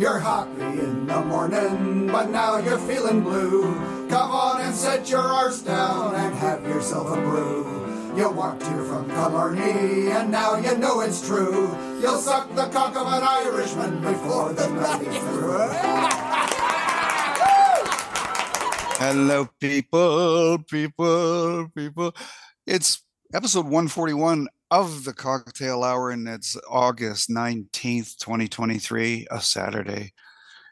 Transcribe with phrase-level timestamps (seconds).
[0.00, 3.74] You're happy in the morning, but now you're feeling blue.
[4.08, 8.14] Come on and set your arse down and have yourself a brew.
[8.16, 11.76] You walked here from Killarney, and now you know it's true.
[12.00, 15.68] You'll suck the cock of an Irishman before the night is through.
[19.04, 22.14] Hello, people, people, people.
[22.66, 23.02] It's
[23.34, 30.12] episode 141 of the Cocktail Hour, and it's August 19th, 2023, a Saturday.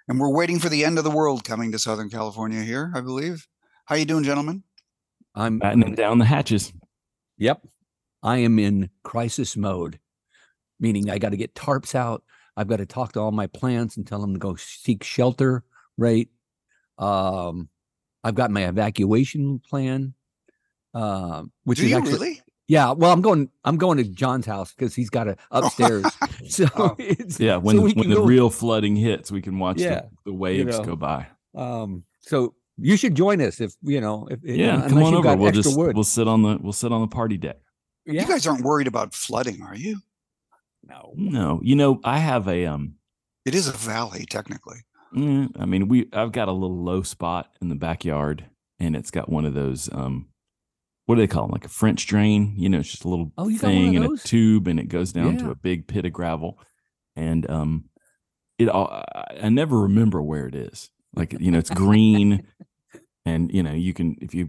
[0.07, 3.01] And we're waiting for the end of the world coming to Southern California here, I
[3.01, 3.47] believe.
[3.87, 4.63] How you doing, gentlemen?
[5.35, 6.73] I'm battening down the hatches.
[7.39, 7.67] Yep.
[8.23, 9.99] I am in crisis mode,
[10.81, 12.23] meaning I got to get tarps out.
[12.57, 15.65] I've got to talk to all my plants and tell them to go seek shelter,
[15.97, 16.29] right?
[16.99, 17.69] Um,
[18.25, 20.15] I've got my evacuation plan.
[20.95, 22.43] Uh, which Do is you actually, really?
[22.69, 22.93] Yeah.
[22.93, 23.51] Well, I'm going.
[23.65, 26.05] I'm going to John's house because he's got a upstairs.
[26.49, 26.95] so Oh.
[26.99, 30.03] it's, Yeah, when so we when the go- real flooding hits, we can watch Yeah,
[30.03, 30.85] the, the waves know.
[30.85, 31.27] go by.
[31.55, 35.37] Um, so you should join us if you know if Yeah, unless come on over.
[35.37, 35.95] We'll just wood.
[35.97, 37.57] we'll sit on the we'll sit on the party deck.
[38.07, 38.23] yeah.
[38.23, 39.99] You guys aren't worried about flooding, are you?
[40.87, 41.13] no.
[41.17, 42.95] No, you know I have a um.
[43.45, 44.79] It is a valley, technically.
[45.15, 48.45] mm, I mean we I've got a little low spot in the backyard,
[48.79, 50.29] and it's got one of those um.
[51.09, 51.53] What do they call them?
[51.53, 52.53] Like a French drain?
[52.59, 54.69] You know, it's just a little Oh, you got one of thing in a tube,
[54.69, 56.59] and it goes down to a big pit of gravel,
[57.17, 57.85] and um,
[58.59, 60.91] it all I I never remember where it is.
[61.15, 62.47] Like you know, it's green.
[63.25, 64.49] and you know you can if you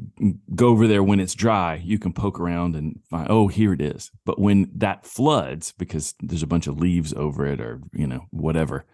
[0.54, 3.82] go over there when it's dry you can poke around and find oh here it
[3.82, 8.08] is but when that floods because there's a bunch of leaves over it or you
[8.08, 8.86] know whatever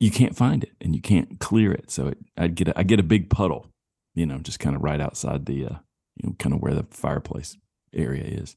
[0.00, 2.82] you can't find it and you can't clear it so it, i'd get a, i
[2.82, 3.70] get a big puddle
[4.14, 5.76] you know just kind of right outside the uh
[6.16, 7.56] you know kind of where the fireplace
[7.94, 8.56] area is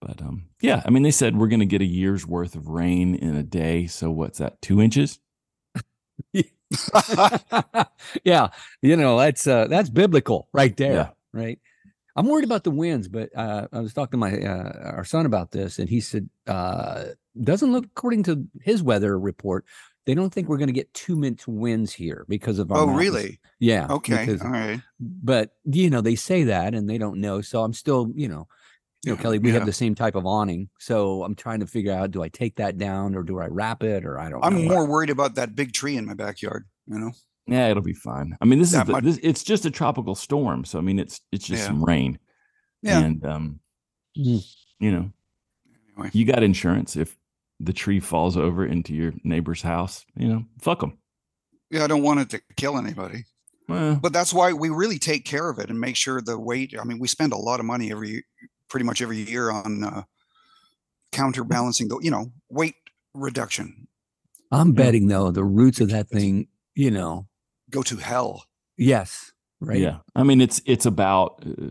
[0.00, 2.68] but um yeah i mean they said we're going to get a year's worth of
[2.68, 5.18] rain in a day so what's that two inches
[8.24, 8.48] yeah,
[8.82, 11.08] you know that's uh, that's biblical right there, Yeah.
[11.32, 11.58] right?
[12.16, 15.26] I'm worried about the winds, but uh, I was talking to my uh, our son
[15.26, 17.04] about this, and he said uh,
[17.40, 19.64] doesn't look according to his weather report.
[20.06, 22.78] They don't think we're going to get two minutes winds here because of our.
[22.78, 22.98] oh, mountains.
[23.00, 23.40] really?
[23.58, 23.86] Yeah.
[23.90, 24.26] Okay.
[24.26, 24.80] because- All right.
[25.00, 28.46] but you know they say that and they don't know, so I'm still you know.
[29.04, 29.58] You know, Yeah, Kelly, we yeah.
[29.58, 32.56] have the same type of awning, so I'm trying to figure out: do I take
[32.56, 34.42] that down or do I wrap it, or I don't.
[34.42, 34.72] I'm know.
[34.74, 37.12] more worried about that big tree in my backyard, you know?
[37.46, 38.34] Yeah, it'll be fine.
[38.40, 40.80] I mean, this is That the, much- this, it's just a tropical storm, so I
[40.80, 41.66] mean, it's it's just Yeah.
[41.66, 42.18] some rain,
[42.82, 43.00] Yeah.
[43.00, 43.60] and um,
[44.18, 44.42] Mm.
[44.80, 45.10] you know,
[45.98, 46.10] Anyway.
[46.14, 47.14] you got insurance if
[47.60, 50.04] the tree falls over into your neighbor's house.
[50.16, 50.98] You know, fuck them.
[51.70, 53.24] Yeah, I don't want it to kill anybody.
[53.68, 56.74] Well, but that's why we really take care of it and make sure the weight
[56.78, 58.22] i mean we spend a lot of money every
[58.68, 60.02] pretty much every year on uh,
[61.12, 62.74] counterbalancing the you know weight
[63.14, 63.86] reduction
[64.50, 64.74] I'm Yeah.
[64.84, 67.26] betting though the roots of that thing, you know,
[67.70, 68.44] go to hell
[68.76, 69.78] yes, right?
[69.80, 69.98] yeah.
[70.14, 71.70] I mean, it's it's about uh,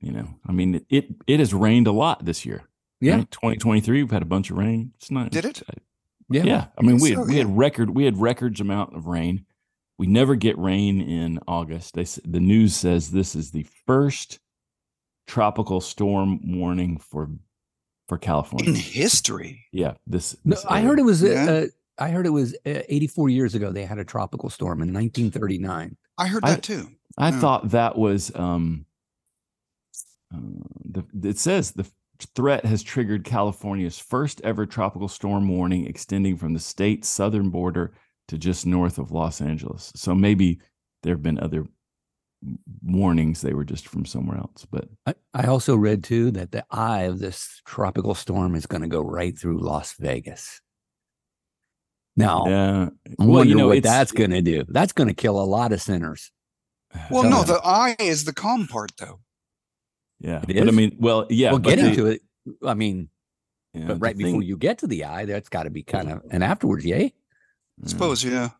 [0.00, 2.62] you know, I mean, it it has rained a lot this year.
[3.00, 3.16] Yeah.
[3.16, 3.30] right?
[3.30, 4.92] 2023, we've had a bunch of rain.
[4.96, 5.30] It's not.
[5.30, 5.62] Did it?
[6.28, 6.44] Yeah.
[6.44, 6.66] Yeah.
[6.78, 7.38] I mean, guess we had, so, we yeah.
[7.44, 9.46] had record we had records amount of rain.
[9.98, 11.94] We never get rain in August.
[11.94, 14.38] They s- the news says this is the first
[15.26, 17.28] tropical storm warning for
[18.08, 20.36] for California in history yeah, this.
[20.44, 21.22] No, I heard it was.
[21.22, 21.50] Uh, Yeah.
[21.50, 21.66] uh,
[21.98, 23.70] I heard it was uh, 84 years ago.
[23.72, 25.96] They had a tropical storm in 1939.
[26.18, 26.88] i heard I- that too
[27.18, 27.40] I Yeah.
[27.40, 28.86] thought that was um
[30.34, 30.38] uh,
[30.84, 31.86] the it says the
[32.26, 37.92] threat has triggered California's first ever tropical storm warning extending from the state's southern border
[38.28, 39.92] to just north of Los Angeles.
[39.96, 40.60] So maybe
[41.02, 41.66] there have been other
[42.82, 46.64] warnings they were just from somewhere else, but I, I also read too that the
[46.70, 50.60] eye of this tropical storm is going to go right through Las Vegas.
[52.16, 52.88] Now, yeah.
[53.06, 54.64] I well, wonder you know, what that's going to do.
[54.68, 56.30] That's going to kill a lot of sinners.
[57.10, 59.20] well Tell no the eye is the calm part though
[60.20, 60.42] yeah.
[60.48, 62.22] It But I mean, well, yeah, well, getting the- to it.
[62.64, 63.08] I mean,
[63.74, 66.10] yeah, but right before thing- you get to the eye, that's got to be kind
[66.10, 67.12] of and afterwards, yay.
[67.84, 68.50] i suppose yeah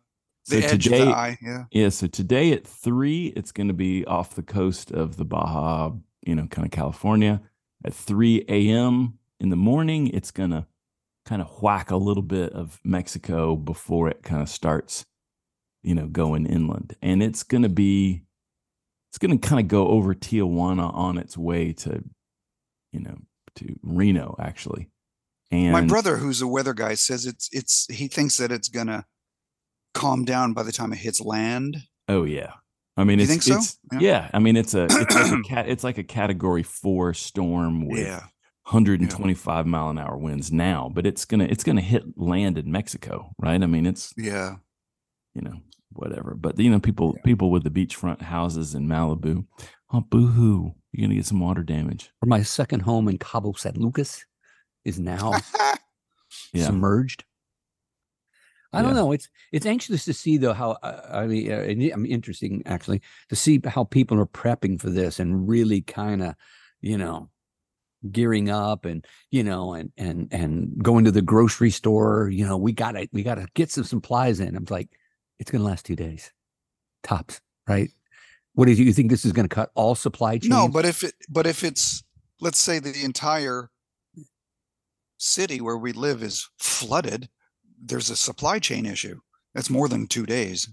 [0.43, 3.67] So the edge today, of the eye yeah Yeah, so today at three, it's going
[3.67, 5.91] to be off the coast of the Baja,
[6.25, 7.41] you know, kind of California.
[7.83, 9.17] At 3 a.m.
[9.39, 10.67] in the morning, it's going to
[11.25, 15.05] kind of whack a little bit of Mexico before it kind of starts,
[15.81, 16.95] you know, going inland.
[17.01, 18.23] And it's going to be,
[19.11, 22.01] it's going to kind of go over Tijuana on its way to,
[22.93, 23.17] you know,
[23.57, 24.89] to Reno, actually.
[25.51, 29.05] And my brother who's a weather guy says it's it's he thinks that it's gonna
[29.93, 31.75] calm down by the time it hits land
[32.07, 32.53] Oh yeah.
[32.95, 33.55] I mean, You it's, think so?
[33.55, 33.99] it's Yeah.
[33.99, 34.29] yeah.
[34.33, 35.67] I mean, it's a it's like a cat.
[35.67, 38.21] It's like a category four storm with yeah
[38.63, 43.33] 125 mile an hour winds now, but it's gonna it's gonna hit land in Mexico,
[43.37, 43.61] right?
[43.61, 44.55] I mean, it's Yeah.
[45.35, 45.55] you know
[45.93, 46.35] whatever.
[46.35, 49.45] But you know, people people with the beachfront houses in Malibu,
[49.93, 52.11] oh boo-hoo, you're gonna get some water damage.
[52.21, 54.25] Or my second home in Cabo San Lucas
[54.85, 55.33] is now
[56.53, 57.23] Yeah, submerged.
[58.73, 59.01] I don't Yeah.
[59.01, 59.11] know.
[59.11, 63.35] It's it's anxious to see though how uh, I mean, uh, I'm interesting actually to
[63.35, 66.35] see how people are prepping for this and really kind of,
[66.79, 67.29] you know,
[68.11, 72.29] gearing up and you know and and and going to the grocery store.
[72.31, 74.55] You know, we gotta we gotta get some supplies in.
[74.55, 74.89] I'm like,
[75.41, 76.31] it's gonna last two days,
[77.03, 77.89] tops, right?
[78.53, 80.49] What do you, you think this is going to cut all supply chains?
[80.49, 82.03] No, but if it but if it's
[82.39, 83.71] let's say the entire
[85.17, 87.29] city where we live is flooded,
[87.81, 89.19] there's a supply chain issue.
[89.55, 90.69] That's more than two days.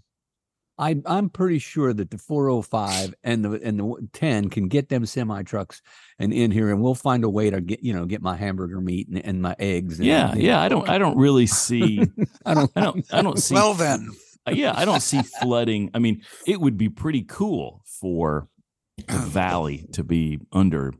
[0.81, 5.07] I, I'm pretty sure that the 405 and the and the 10 can get them
[5.07, 5.83] semi trucks
[6.21, 8.81] and in here, and we'll find a way to get you know get my hamburger
[8.81, 9.99] meat and, and my eggs.
[9.99, 10.47] And yeah, everything.
[10.47, 10.61] yeah.
[10.61, 12.03] I don't I don't really see
[12.47, 12.71] I don't.
[12.77, 14.11] I don't I don't see Well then,
[14.49, 15.91] Uh, yeah, I don't see flooding.
[15.95, 18.49] I mean, it would be pretty cool for
[18.97, 20.93] the valley to be under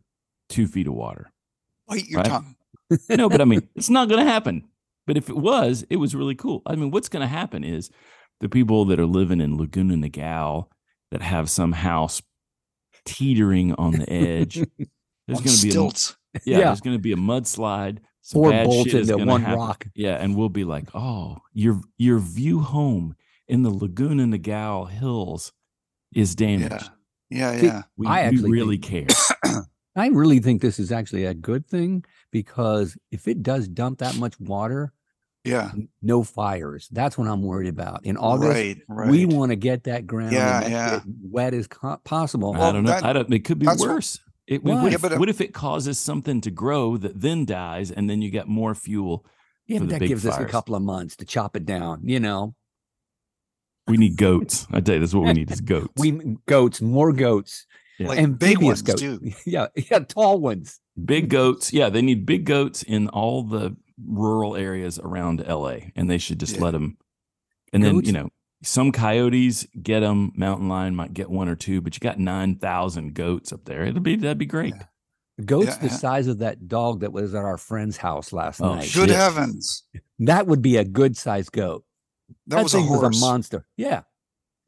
[0.49, 1.31] two feet of water.
[1.87, 2.29] bite your Right.
[2.29, 2.57] tongue.
[3.11, 4.65] No, but I mean, it's not going to happen.
[5.07, 6.63] But if it was, it was really cool.
[6.67, 7.91] I mean, what's going to happen is
[8.41, 10.69] the people that are living in Laguna Niguel
[11.11, 12.21] that have some house
[13.05, 14.57] teetering on the edge.
[15.27, 16.17] There's going to be a, stilts.
[16.45, 16.65] yeah, Yeah.
[16.67, 17.99] there's going to be a mudslide.
[18.23, 19.59] some Four bad bolts into one happen.
[19.59, 19.87] rock.
[19.95, 23.15] Yeah, and we'll be like, oh, your your view home
[23.49, 25.53] in the Laguna Niguel hills
[26.15, 26.91] is damaged.
[27.31, 27.83] Yeah, See, yeah.
[27.97, 29.07] We, I we actually really care.
[29.97, 34.17] I really think this is actually a good thing because if it does dump that
[34.17, 34.93] much water,
[35.45, 35.73] Yeah.
[36.03, 36.89] no fires.
[36.93, 38.05] That's what I'm worried about.
[38.07, 39.11] In August, right, right.
[39.11, 41.01] we want to get that ground Yeah, yeah.
[41.23, 42.55] wet as co- possible.
[42.55, 42.91] I don't know.
[42.91, 43.33] that- I don't.
[43.33, 44.21] It could be that's what- worse.
[44.47, 44.75] It, Why?
[44.83, 48.09] what, Yeah, if, but, what if it causes something to grow that then dies, and
[48.09, 49.27] then you get more fuel?
[49.67, 51.67] yeah, for but the that big gives us a couple of months to chop it
[51.67, 52.01] down.
[52.05, 52.55] You know,
[53.89, 54.67] We need goats.
[54.71, 55.93] I tell you, that's what we need is goats.
[55.97, 57.67] we goats, more goats,
[57.99, 58.09] Yeah.
[58.09, 59.01] Like big ones goats.
[59.01, 59.33] too.
[59.47, 60.81] Yeah, yeah, tall ones.
[61.03, 61.73] big goats.
[61.73, 63.77] Yeah, they need big goats in all the
[64.07, 66.65] rural areas around LA, and they should just Yeah.
[66.65, 66.97] let them.
[67.73, 68.29] And then you know,
[68.63, 70.33] some coyotes get them.
[70.37, 73.85] Mountain lion might get one or two, but you got nine thousand goats up there.
[73.85, 74.75] It'll be that'd be great.
[74.77, 74.85] Yeah.
[75.45, 75.93] Goats Yeah, the yeah.
[75.97, 78.91] size of that dog that was at our friend's house last Oh, night.
[78.93, 79.11] Good Shit.
[79.11, 79.85] heavens.
[80.19, 81.85] That would be a good sized goat.
[82.49, 83.03] That, was a thing horse.
[83.09, 83.67] was a monster.
[83.77, 84.03] Yeah.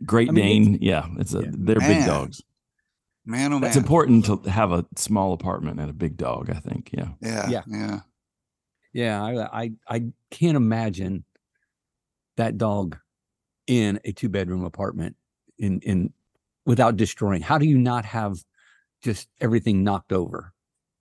[0.05, 1.51] Great I mean, Dane, yeah, it's a Yeah.
[1.53, 1.99] they're Man.
[2.01, 2.43] big dogs.
[3.27, 3.69] man, oh man.
[3.69, 6.51] It's important to have a small apartment and a big dog.
[6.51, 6.91] I think.
[6.93, 7.09] Yeah.
[7.21, 7.49] Yeah.
[7.51, 7.63] Yeah.
[7.69, 8.01] Yeah.
[8.93, 9.23] Yeah.
[9.23, 11.25] I I, I can't imagine
[12.37, 12.97] that dog
[13.67, 15.17] in a two bedroom apartment
[15.59, 16.13] in in
[16.65, 17.43] without destroying.
[17.43, 18.39] How do you not have
[19.03, 20.53] just everything knocked over?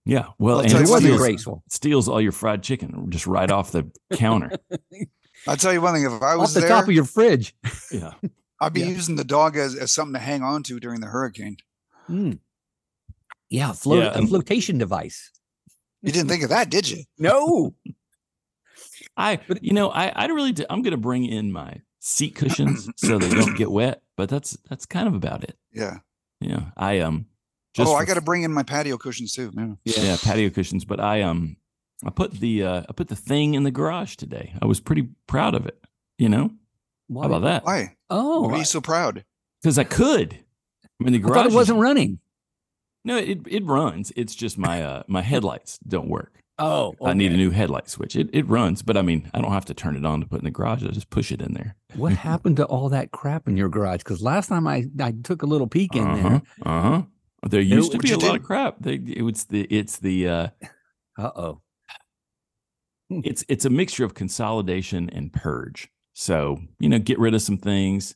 [0.04, 0.26] Yeah.
[0.38, 1.62] Well, I'll and It you it what, wasn't Steals- steals, graceful.
[1.68, 4.50] steals all your fried chicken just right off the counter.
[5.46, 6.04] I'll tell you one thing.
[6.04, 7.54] If I Off was the there, top of your fridge.
[7.92, 8.12] Yeah.
[8.60, 8.88] I'd be Yeah.
[8.88, 11.56] using the dog as, as something to hang on to during the hurricane.
[12.10, 12.38] Mm.
[13.48, 15.30] Yeah, float, Yeah, a flotation device.
[16.02, 17.04] You didn't think of that, did you?
[17.18, 17.74] No.
[19.16, 22.34] I, But- you know, I, I really, do, I'm going to bring in my seat
[22.34, 25.56] cushions so they don't get wet, but that's, that's kind of about it.
[25.72, 25.98] Yeah.
[26.40, 26.66] Yeah.
[26.76, 27.26] I, um,
[27.78, 29.52] oh, I got to bring in my patio cushions too.
[29.84, 30.02] Yeah.
[30.04, 30.16] yeah.
[30.22, 31.56] patio cushions, but I, um,
[32.04, 34.54] I put the, uh, I put the thing in the garage today.
[34.62, 35.78] I was pretty proud of it,
[36.18, 36.50] you know,
[37.08, 37.22] Why?
[37.22, 37.64] how about that?
[37.64, 37.96] Why?
[38.08, 39.24] Oh, Why are you so proud?
[39.62, 40.38] Cause I could.
[40.84, 42.18] I mean, the I garage thought it is- wasn't running.
[43.04, 44.12] no, it, it runs.
[44.16, 46.36] It's just my, uh, my headlights don't work.
[46.58, 48.14] Oh, I need a new headlight switch.
[48.16, 50.40] It, it runs, but I mean, I don't have to turn it on to put
[50.40, 50.84] in the garage.
[50.84, 51.74] I just push it in there.
[51.94, 53.98] What happened to all that crap in your garage?
[54.00, 56.28] Because last time I, I took a little peek in Uh-huh.
[56.28, 56.42] there.
[56.66, 57.02] Uh-huh.
[57.48, 58.36] There used to be you a lot do?
[58.36, 58.76] of crap.
[58.80, 60.48] They, it was the it's the uh
[61.16, 61.60] Uh oh.
[63.10, 65.88] It's it's a mixture of consolidation and purge.
[66.14, 68.14] So, you know, get rid of some things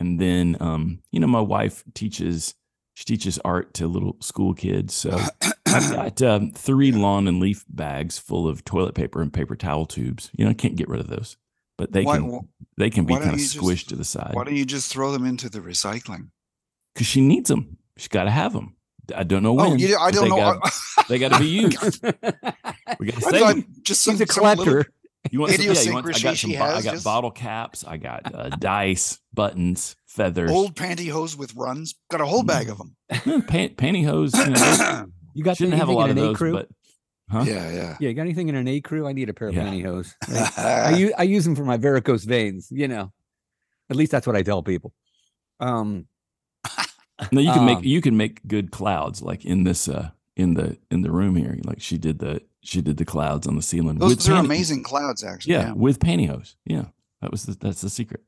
[0.00, 2.54] and then um, you know, my wife teaches
[2.94, 4.94] she teaches art to little school kids.
[4.94, 5.18] So
[5.66, 9.84] I've got um, three lawn and leaf bags full of toilet paper and paper towel
[9.86, 10.30] tubes.
[10.32, 11.36] You know, I can't get rid of those.
[11.76, 12.48] But they Why- can
[12.78, 14.30] they can be kind of you just- squished to the side.
[14.32, 16.30] Why don't you just throw them into the recycling?
[16.94, 17.76] because she needs them.
[17.98, 18.75] She's got to have them.
[19.14, 19.72] I don't know when.
[19.72, 20.36] Oh, you, I don't they know.
[20.58, 20.72] Got,
[21.08, 22.02] they got to be used.
[22.98, 23.66] We got to save thought 'em.
[23.82, 24.86] just some, He's a some collector.
[25.32, 26.34] You want some, yeah, you want, I got some.
[26.36, 27.84] she bo- I got just- bottle caps.
[27.84, 31.96] I got uh, dice, buttons, feathers, old pantyhose with runs.
[32.12, 32.96] Got a whole bag of them.
[33.48, 34.36] Pan, pantyhose.
[34.38, 36.52] You know, You got shouldn't have a anything lot in of an A those, crew?
[36.52, 36.68] but
[37.28, 37.42] huh?
[37.44, 37.96] yeah.
[37.98, 39.08] Yeah, you got anything in an ecru?
[39.08, 39.64] I need a pair of Yeah.
[39.64, 40.12] pantyhose.
[40.56, 42.68] I, use, I use them for my varicose veins.
[42.70, 43.12] You know,
[43.90, 44.92] at least that's what I tell people.
[45.58, 46.06] Um,
[47.32, 50.54] No, you can make Um, you can make good clouds like in this uh in
[50.54, 51.58] the in the room here.
[51.64, 53.98] Like she did the she did the clouds on the ceiling.
[53.98, 55.54] Those with are panty- amazing clouds, actually.
[55.54, 56.56] Yeah, with pantyhose.
[56.66, 56.86] Yeah,
[57.22, 58.22] that was the, that's the secret.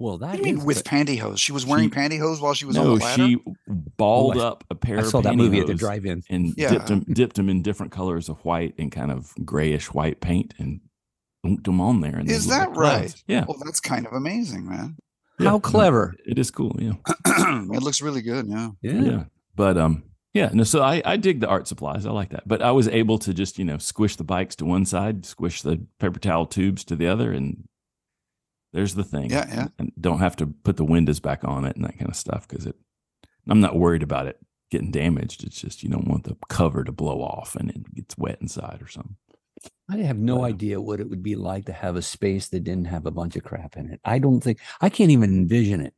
[0.00, 1.38] Well, What that do you mean with the- pantyhose?
[1.38, 3.26] She was wearing She- pantyhose while she was on no, the ladder.
[3.26, 3.38] she
[3.96, 6.22] balled Oh, I- up a pair I of saw that movie at the drive-in.
[6.28, 6.70] and Yeah.
[6.70, 10.52] dipped them dipped them in different colors of white and kind of grayish white paint
[10.58, 10.80] and
[11.44, 12.16] dunked them on there.
[12.16, 13.00] And Is that right?
[13.08, 13.24] clouds.
[13.26, 14.96] Yeah, Well, that's kind of amazing, man.
[15.38, 15.50] Yeah.
[15.50, 16.14] How clever!
[16.26, 16.76] It is cool.
[16.78, 16.92] Yeah.
[17.26, 18.46] it looks really good.
[18.48, 18.70] Yeah.
[18.82, 19.00] Yeah.
[19.02, 19.24] yeah
[19.56, 20.04] but um
[20.34, 22.86] yeah no so i i dig the art supplies i like that but i was
[22.86, 26.46] able to just you know squish the bikes to one side squish the paper towel
[26.46, 27.64] tubes to the other and
[28.72, 29.68] there's the thing Yeah, yeah.
[29.78, 32.46] and don't have to put the windows back on it and that kind of stuff
[32.46, 32.76] because it
[33.48, 34.38] i'm not worried about it
[34.70, 38.16] getting damaged it's just you don't want the cover to blow off and it gets
[38.16, 39.16] wet inside or something
[39.90, 42.64] I have no But, idea what it would be like to have a space that
[42.64, 44.00] didn't have a bunch of crap in it.
[44.04, 45.94] I don't think I can't even envision it.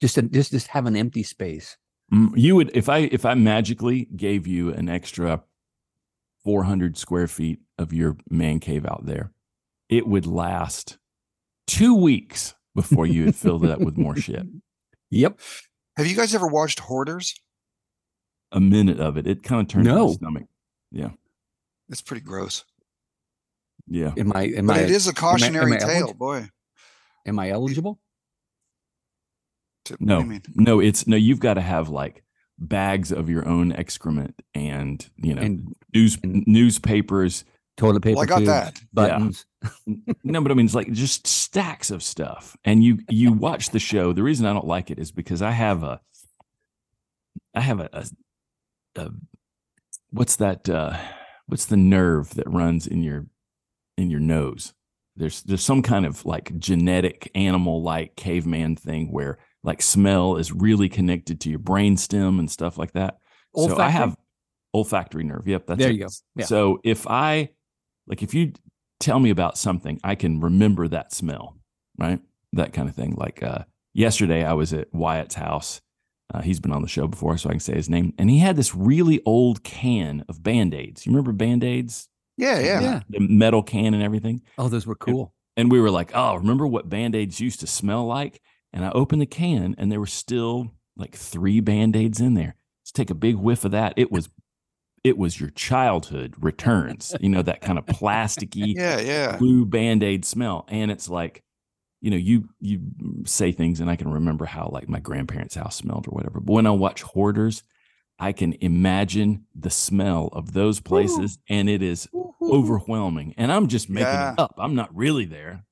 [0.00, 1.76] Just a, just just have an empty space.
[2.12, 5.42] Mm, you would if i if i magically gave you an extra
[6.44, 9.30] 400 square feet of your man cave out there
[9.90, 10.96] it would last
[11.66, 14.46] two weeks before you had filled it up with more shit
[15.10, 15.38] Yep.
[15.98, 17.34] Have you guys ever watched Hoarders?
[18.52, 20.44] a minute of it it kind of turns my stomach.
[20.90, 21.10] Yeah.
[21.90, 22.64] It's pretty gross.
[23.88, 26.14] Yeah Am I am But I it is a cautionary am I tale, eligible?
[26.14, 26.48] boy.
[27.26, 27.98] am I eligible?
[29.86, 30.42] To, no you mean?
[30.54, 32.22] no it's no you've got to have like
[32.58, 37.44] bags of your own excrement and you know And news and- newspapers
[37.76, 38.80] toilet paper Well, I got tubes, that.
[38.92, 39.46] buttons.
[40.24, 42.56] no, but I mean, it's like just stacks of stuff.
[42.64, 44.12] And you you watch the show.
[44.12, 46.00] The reason I don't like it is because I have a,
[47.54, 48.06] I have a, a,
[49.00, 49.10] a
[50.10, 50.68] what's that?
[50.68, 50.96] Uh,
[51.46, 53.26] what's the nerve that runs in your
[53.98, 54.72] in your nose?
[55.16, 60.52] There's there's some kind of like genetic animal like caveman thing where like smell is
[60.52, 63.18] really connected to your brain stem and stuff like that.
[63.56, 64.16] So I have
[64.72, 65.48] olfactory nerve.
[65.48, 65.94] Yep, that's There it.
[65.94, 66.08] you go.
[66.36, 66.44] Yeah.
[66.44, 67.50] So if I
[68.06, 68.52] like if you
[69.00, 71.56] tell me about something, I can remember that smell,
[71.98, 72.20] right?
[72.52, 73.16] That kind of thing.
[73.16, 73.64] Like uh
[73.94, 75.80] yesterday I was at Wyatt's house.
[76.32, 78.12] Uh, he's been on the show before, so I can say his name.
[78.18, 81.06] And he had this really old can of band-aids.
[81.06, 82.06] You remember band-aids?
[82.38, 82.80] Yeah, yeah.
[82.80, 83.00] Yeah.
[83.10, 84.40] The metal can and everything.
[84.56, 85.34] Oh, those were cool.
[85.56, 88.40] And we were like, oh, remember what band-aids used to smell like?
[88.72, 92.54] And I opened the can and there were still like three band-aids in there.
[92.82, 93.92] Let's take a big whiff of that.
[93.96, 94.30] It was
[95.04, 99.36] it was your childhood returns, you know, that kind of plasticky Yeah, yeah.
[99.36, 100.64] blue band-aid smell.
[100.68, 101.42] And it's like,
[102.00, 102.80] you know, you you
[103.24, 106.40] say things and I can remember how like my grandparents' house smelled or whatever.
[106.40, 107.64] But when I watch hoarders,
[108.18, 112.08] I can imagine the smell of those places and it is
[112.40, 114.32] overwhelming and i'm just making Yeah.
[114.32, 115.64] it up i'm not really there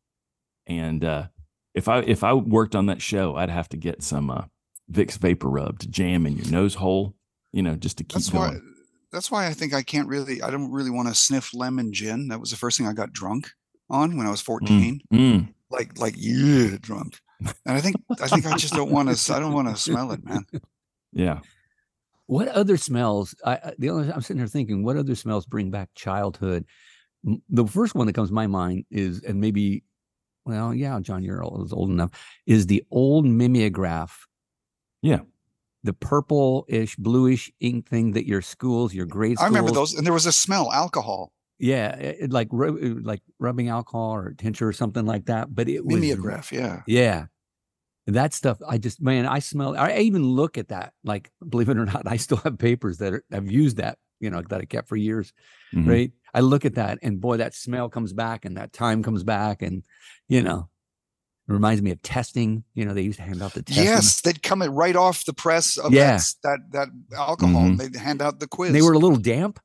[0.67, 1.29] and uh
[1.75, 4.45] if i if i worked on that show i'd have to get some uh
[4.91, 7.15] vicks vapor rub to jam in your nose hole
[7.53, 8.61] you know just to keep That's going why.
[9.13, 10.43] That's why I think I can't really.
[10.43, 12.29] I don't really want to sniff lemon gin.
[12.29, 13.51] That was the first thing I got drunk
[13.89, 15.01] on when I was fourteen.
[15.15, 15.55] Mm.
[15.71, 17.21] Like, like yeah, drunk.
[17.41, 19.33] And I think I think I just don't want to.
[19.35, 20.45] I don't want to smell it, man.
[21.13, 21.39] yeah
[22.27, 23.35] What other smells?
[23.45, 26.65] I, I the only I'm sitting here thinking, what other smells bring back childhood?
[27.49, 29.85] The first one that comes to my mind is, and maybe,
[30.45, 32.11] well, yeah, John, you're old, old enough.
[32.47, 34.27] Is the old mimeograph?
[35.03, 35.21] Yeah.
[35.85, 39.41] the purple-ish, bluish ink thing that your schools, your grades.
[39.41, 43.23] I remember those, and there was a smell, alcohol, Yeah, it, it like ru- like
[43.39, 45.55] rubbing alcohol or tincture or something like that.
[45.55, 46.53] But it was mimeograph.
[46.53, 46.83] Yeah.
[46.87, 47.27] Yeah.
[48.09, 50.93] That stuff, I just, man, I smell, I even look at that.
[51.03, 54.31] Like, believe it or not, I still have papers that are, have used that, you
[54.31, 55.33] know, that I kept for years.
[55.75, 55.89] Mhm.
[55.89, 56.13] Right.
[56.33, 59.63] I look at that and boy, that smell comes back and that time comes back.
[59.63, 59.83] And,
[60.29, 60.69] you know,
[61.49, 62.63] it reminds me of testing.
[62.75, 63.79] You know, they used to hand out the test.
[63.79, 66.19] Yes, they'd come it right off the press of Yeah.
[66.45, 67.63] that, that that alcohol.
[67.63, 67.79] Mhm.
[67.79, 68.73] They'd hand out the quiz.
[68.73, 69.59] They were a little damp,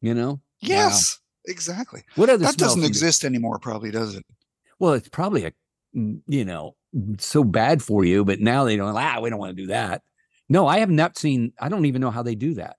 [0.00, 0.40] you know?
[0.60, 2.02] yes, exactly.
[2.14, 4.22] What other That doesn't do exist anymore, probably, does it?
[4.78, 5.52] Well, it's probably a,
[5.94, 6.75] mm, you know,
[7.18, 10.02] so bad for you, but now they don't, ah, we don't want to do that.
[10.48, 12.76] No, I have not seen, I don't even know how they do that.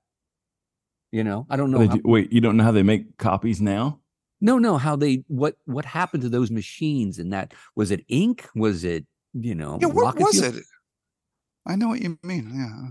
[1.11, 1.87] You know, I don't know.
[1.87, 3.99] How- do- wait you don't know how they make copies now
[4.39, 8.47] no, no, how they, what, what happened to those machines and that, was it ink?
[8.53, 10.55] Was it, you know, Yeah, what was fuel?
[10.57, 10.63] it?
[11.65, 12.51] I know what you mean.
[12.53, 12.89] Yeah.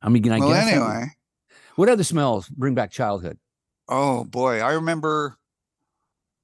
[0.00, 0.66] I mean, can I well, guess.
[0.66, 1.06] that- anyway.
[1.74, 3.38] what other smells bring back childhood?
[3.88, 5.36] Oh boy, I remember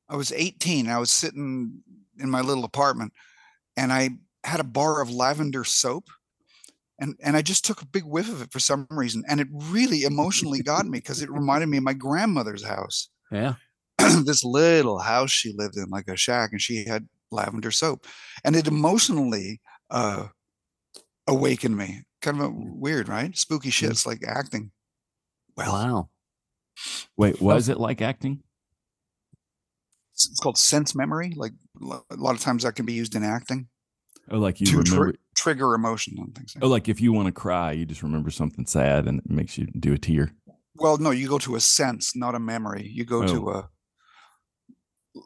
[0.08, 0.88] I was 18.
[0.88, 1.82] I was sitting
[2.18, 3.12] in my little apartment
[3.76, 4.10] and I
[4.44, 6.08] had a bar of lavender soap.
[6.98, 9.22] And, and I just took a big whiff of it for some reason.
[9.28, 13.10] And it really emotionally got me because it reminded me of my grandmother's house.
[13.30, 13.54] Yeah.
[14.24, 18.06] this little house she lived in, like a shack, and she had lavender soap.
[18.44, 20.28] And it emotionally uh,
[21.26, 22.04] awakened me.
[22.22, 23.36] Kind of a weird, right?
[23.36, 23.90] Spooky shit.
[23.90, 23.92] Mm.
[23.92, 24.70] It's like acting.
[25.54, 26.08] Well, Wow.
[27.16, 28.42] Wait, was it like acting?
[30.16, 31.34] It's it's called sense memory.
[31.36, 31.52] Like
[32.10, 33.68] a lot of times that can be used in acting
[34.30, 35.18] Oh, like you to tri- remember?
[35.36, 36.54] trigger emotion and things.
[36.56, 39.30] Like oh, like if you want to cry, you just remember something sad and it
[39.30, 40.32] makes you do a tear.
[40.76, 42.88] Well, no, you go to a sense, not a memory.
[42.90, 43.68] You go to a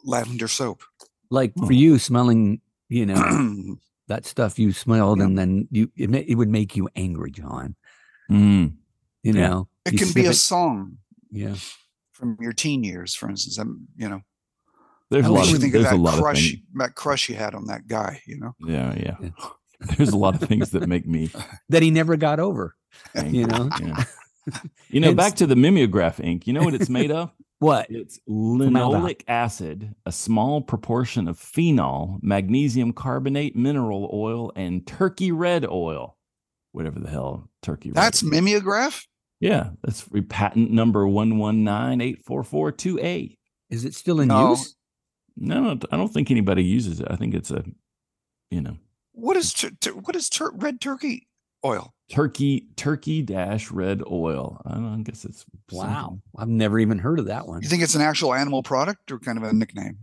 [0.05, 0.83] lavender soap.
[1.31, 1.67] Like Oh.
[1.67, 3.77] for you, smelling, you know,
[4.09, 5.25] that stuff you smelled, Yeah.
[5.27, 7.77] and then you it, ma- it would make you angry, John.
[8.31, 8.75] Mm.
[9.23, 9.49] You Yeah.
[9.49, 10.99] know, it you can be a it- song
[11.31, 11.55] yeah.
[12.13, 13.57] from your teen years, for instance.
[13.59, 14.21] I'm, you know,
[15.11, 16.51] There's I a wish lot you of think of there's a that lot of crush,
[16.51, 16.63] things.
[16.75, 18.23] that crush you had on that guy.
[18.27, 19.17] You know, Yeah, yeah.
[19.21, 19.31] Yeah.
[19.97, 21.31] There's a lot of things that make me
[21.71, 22.77] That he never got over.
[23.15, 23.39] angry.
[23.39, 23.71] You know?
[23.81, 24.05] Yeah.
[24.89, 26.47] You know, Hence- back to the mimeograph ink.
[26.47, 27.31] You know what it's made of?
[27.61, 27.87] What?
[27.91, 35.67] It's linoleic acid, a small proportion of phenol, magnesium carbonate, mineral oil, and turkey red
[35.67, 36.17] oil.
[36.73, 37.97] Whatever the hell turkey red.
[37.97, 38.31] that's is.
[38.31, 39.07] mimeograph.
[39.41, 43.37] Yeah, that's for patent number one one nine eight four four two A.
[43.69, 44.51] Is it still in No.
[44.51, 44.75] use?
[45.41, 47.07] No, no, I don't think anybody uses it.
[47.11, 47.65] I think it's a,
[48.51, 48.77] you know,
[49.13, 51.27] What is tur- tur- what is tur- red turkey
[51.65, 51.95] oil?
[52.11, 54.61] turkey turkey dash red oil.
[54.67, 55.85] I don't know, I guess it's Wow.
[55.87, 56.23] something.
[56.39, 57.63] I've never even heard of that one.
[57.63, 59.99] You think it's an actual animal product or kind of a nickname?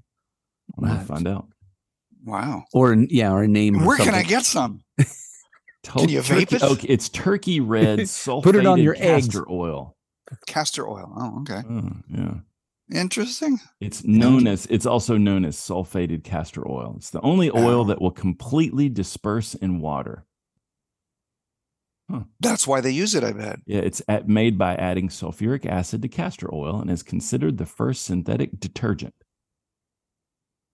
[0.77, 1.47] I'll gonna find out.
[2.25, 2.65] Wow.
[2.73, 3.75] Or yeah, or a name.
[3.75, 4.81] of Where can I get some?
[5.83, 6.61] Can you vape it?
[6.63, 9.27] Okay, it's turkey red sulfated Put it on your eggs.
[9.27, 9.95] castor oil.
[10.45, 11.13] Castor oil.
[11.15, 11.61] Oh, okay.
[11.69, 12.33] Oh, yeah.
[12.93, 13.59] Interesting.
[13.81, 16.93] It's known as it's also known as sulfated castor oil.
[16.97, 17.83] It's the only oil Oh.
[17.85, 20.25] that will completely disperse in water.
[22.39, 23.59] That's why they use it, I bet.
[23.65, 27.65] Yeah, it's at, made by adding sulfuric acid to castor oil and is considered the
[27.65, 29.13] first synthetic detergent.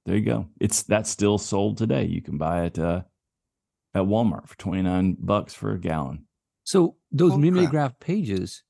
[0.06, 0.50] There you go.
[0.60, 2.06] It's that's still sold today.
[2.06, 3.02] You can buy it uh,
[3.96, 6.28] at Walmart for 29 bucks for a gallon.
[6.66, 8.62] So those Oh, mimeograph pages,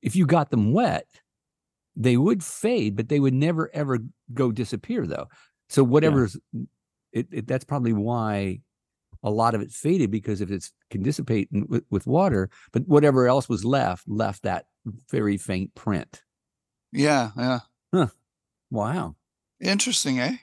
[0.00, 1.06] if you got them wet,
[1.98, 3.98] they would fade, but they would never ever
[4.32, 5.26] go disappear though.
[5.68, 6.38] So whatever's
[7.12, 8.60] it, it that's probably why
[9.22, 12.86] a lot of it faded because if it's can dissipate in, with, with water, but
[12.86, 14.66] whatever else was left left that
[15.10, 16.22] very faint print.
[16.92, 18.06] Yeah, yeah.
[18.70, 19.16] Wow.
[19.60, 20.36] Interesting, eh?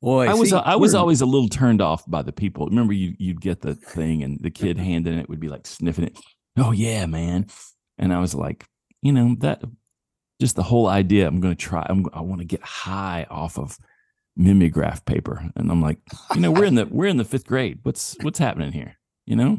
[0.00, 2.66] Boy, I was see, I was always a little turned off by the people.
[2.66, 6.04] Remember, you you'd get the thing, and the kid handing it would be like sniffing
[6.04, 6.18] it.
[6.58, 7.46] Oh yeah, man.
[7.96, 8.66] And I was like,
[9.00, 9.62] you know that
[10.40, 11.26] just the whole idea.
[11.26, 11.86] I'm going to try.
[11.88, 13.78] I'm, I want to get high off of
[14.36, 15.98] mimeograph paper, and I'm like,
[16.34, 17.78] you know, we're in the we're in the fifth grade.
[17.82, 18.96] What's what's happening here?
[19.26, 19.58] You know,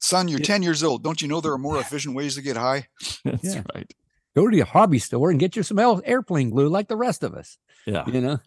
[0.00, 0.46] Son, you're Yeah.
[0.46, 1.02] 10 years old.
[1.04, 2.88] Don't you know there are more efficient ways to get high?
[3.24, 3.62] that's Yeah.
[3.74, 3.92] right.
[4.34, 7.34] go to your hobby store and get your some airplane glue like the rest of
[7.34, 7.58] us.
[7.86, 8.38] Yeah, You know,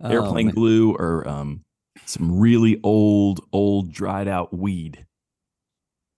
[0.00, 0.54] Oh, airplane man.
[0.54, 1.64] glue or um
[2.04, 5.06] some really old old dried out weed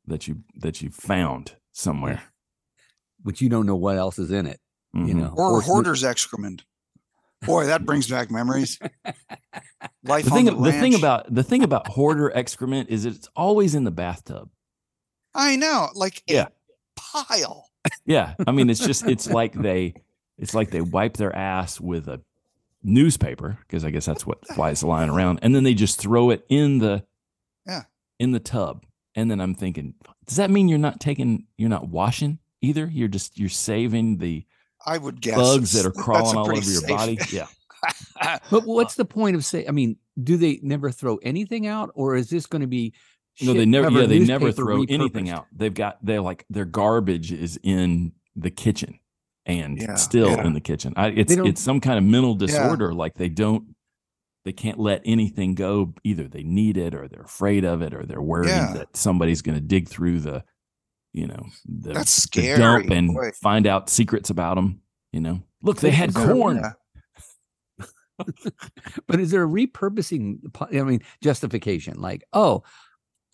[0.06, 2.22] that you that you found somewhere.
[3.26, 4.60] But you don't know what else is in it.
[4.94, 5.14] You Mhm.
[5.16, 6.64] know, Or Horse- hoarder's excrement.
[7.44, 8.78] Boy, that brings back memories.
[10.04, 13.28] Life the on thing the, the thing about the thing about hoarder excrement is it's
[13.36, 14.48] always in the bathtub.
[15.34, 16.46] I know, like Yeah.
[16.46, 17.68] a pile.
[18.06, 19.94] Yeah, I mean it's just it's like they
[20.38, 22.20] it's like they wipe their ass with a
[22.82, 26.30] newspaper because I guess that's what why it's lying around, and then they just throw
[26.30, 27.04] it in the
[27.66, 27.82] Yeah.
[28.18, 29.94] in the tub, and then I'm thinking,
[30.26, 32.86] does that mean you're not taking you're not washing either?
[32.92, 34.44] You're just you're saving the
[34.84, 37.18] I would guess bugs that are crawling all over your safe- body.
[37.32, 37.46] Yeah,
[38.50, 39.66] But uh what's the point of say?
[39.66, 42.94] I mean, do they never throw anything out, or is this going to be?
[43.42, 45.46] no, they never yeah they never newspaper throw anything out.
[45.54, 48.98] They've got they're like their garbage is in the kitchen
[49.44, 50.46] and Yeah, still yeah.
[50.46, 50.94] in the kitchen.
[50.96, 52.46] I, it's it's some kind of mental Yeah.
[52.46, 52.94] disorder.
[52.94, 53.74] Like they don't
[54.46, 55.92] they can't let anything go.
[56.04, 58.72] Either they need it or they're afraid of it or they're worried Yeah.
[58.74, 60.42] that somebody's going to dig through the
[61.16, 62.58] you know the, That's the scary.
[62.58, 63.30] dump and boy.
[63.42, 64.80] find out secrets about them.
[65.12, 66.58] You know, look, they had corn.
[66.62, 66.72] Yeah.
[69.06, 70.38] But is there a repurposing?
[70.72, 72.62] I mean, justification like, oh,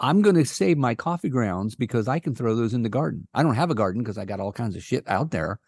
[0.00, 3.28] I'm going to save my coffee grounds because I can throw those in the garden.
[3.32, 5.60] I don't have a garden because I got all kinds of shit out there.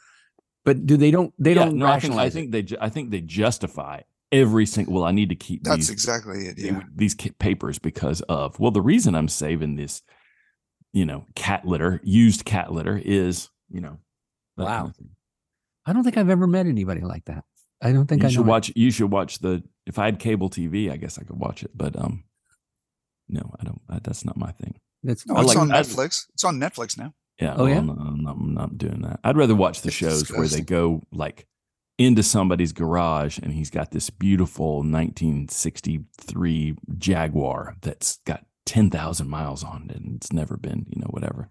[0.65, 1.33] But do they don't?
[1.39, 4.01] They Yeah, don't no, I think, I think they ju- I think they justify
[4.33, 4.95] every single.
[4.95, 6.59] Well, I need to keep That's these exactly it.
[6.59, 6.79] Yeah.
[6.79, 10.03] would- these papers because of well the reason i'm saving this
[10.95, 13.99] you know cat litter used cat litter is you know
[14.57, 14.87] that kind Wow.
[14.87, 14.95] of.
[15.87, 17.45] I don't think I've ever met anybody like that.
[17.83, 18.49] I don't think you I should know it.
[18.49, 21.63] watch you should watch the if i had cable tv i guess i could watch
[21.63, 22.25] it but um
[23.29, 26.27] no i don't I, that's not my thing That's No, it's like- on I- Netflix.
[26.33, 27.13] It's on Netflix now.
[27.39, 27.79] yeah Oh, well, yeah?
[27.79, 30.49] I'm, not, I'm, not, I'm not doing that i'd rather watch the It's shows where
[30.49, 31.47] they go like
[31.99, 39.89] into somebody's garage and he's got this beautiful 1963 jaguar that's got 10,000 miles on
[39.91, 41.51] it and it's never been you know whatever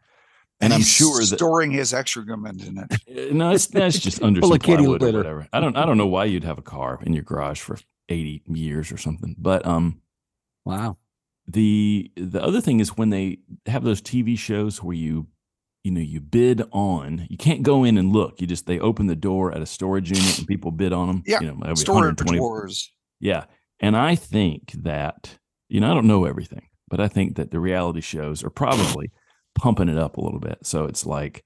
[0.61, 2.91] And, I'm He's sure that storing his excrement in it.
[3.31, 5.47] Uh, No, it's that's just under Full some of kitty plywood or whatever.
[5.53, 7.77] I don't I don't know why you'd have a car in your garage for
[8.09, 9.35] 80 years or something.
[9.37, 10.01] But um
[10.65, 10.97] Wow.
[11.47, 15.27] the the other thing is when they have those TV shows where you
[15.83, 19.07] you know you bid on you can't go in and look you just they open
[19.07, 22.17] the door at a storage unit and people bid on them Yeah, you know Storage
[22.21, 22.91] 120 wars.
[23.19, 23.43] yeah
[23.81, 27.59] and I think that you know I don't know everything but I think that the
[27.59, 29.09] reality shows are probably
[29.55, 31.43] pumping it up a little bit so it's like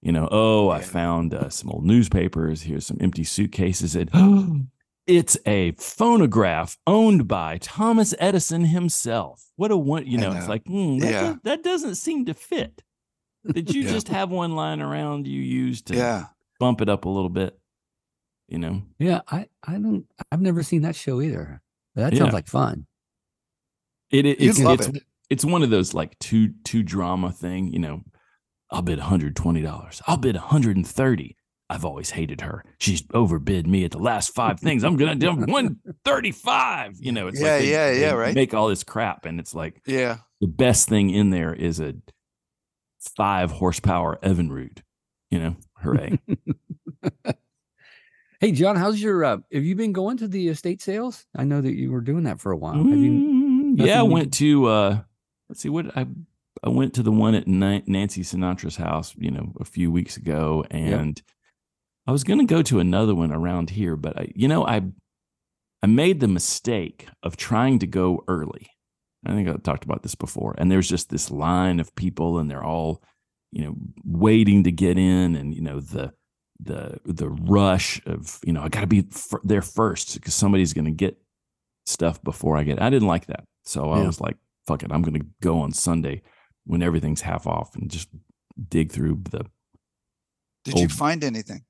[0.00, 4.10] you know oh I found uh, some old newspapers here's some empty suitcases and
[5.06, 9.50] it's a phonograph owned by Thomas Edison himself.
[9.56, 11.20] What a one, you I know, it's like, hmm, that, Yeah.
[11.22, 12.82] does- that doesn't seem to fit.
[13.52, 13.90] Did you Yeah.
[13.92, 16.26] just have one lying around you used to Yeah.
[16.60, 17.58] bump it up a little bit?
[18.48, 21.62] You know, Yeah, I I don't I've never seen that show either.
[21.96, 22.20] That Yeah.
[22.20, 22.86] sounds like fun.
[24.12, 25.02] It, it it's love it's, it.
[25.30, 27.72] it's one of those like two two drama thing.
[27.72, 28.02] You know,
[28.70, 30.00] I'll bid one hundred twenty dollars.
[30.06, 31.36] I'll bid one hundred and thirty.
[31.70, 32.64] I've always hated her.
[32.78, 34.84] She's overbid me at the last five things.
[34.84, 36.96] I'm gonna do one thirty five.
[37.00, 38.34] You know, it's Yeah, like they- yeah, they yeah, right.
[38.34, 40.18] Make all this crap, and it's like Yeah.
[40.40, 41.94] the best thing in there is a
[43.16, 44.80] five horsepower Evinrude.
[45.30, 46.18] You know, hooray!
[48.40, 51.26] Hey John, how's your uh have you been going to the estate sales?
[51.36, 52.74] I know that you were doing that for a while.
[52.74, 53.12] Have you
[53.72, 55.00] Mm, yeah, I went to uh
[55.48, 56.06] let's see what I
[56.62, 60.64] I went to the one at Nancy Sinatra's house, you know, a few weeks ago
[60.70, 61.20] and
[62.06, 64.82] I was going to go to another one around here, but I you know, I
[65.82, 68.68] I made the mistake of trying to go early.
[69.26, 70.54] I think I talked about this before.
[70.58, 73.02] And there's just this line of people and they're all,
[73.52, 76.12] you know, waiting to get in and you know the
[76.60, 80.72] the the rush of, you know, I got to be f- there first because somebody's
[80.72, 81.20] going to get
[81.86, 82.80] stuff before I get.
[82.80, 83.44] I didn't like that.
[83.64, 84.06] So I Yeah.
[84.06, 86.22] was like, fuck it, I'm going to go on Sunday
[86.64, 88.08] when everything's half off and just
[88.68, 89.44] dig through the
[90.64, 91.64] Did you find anything?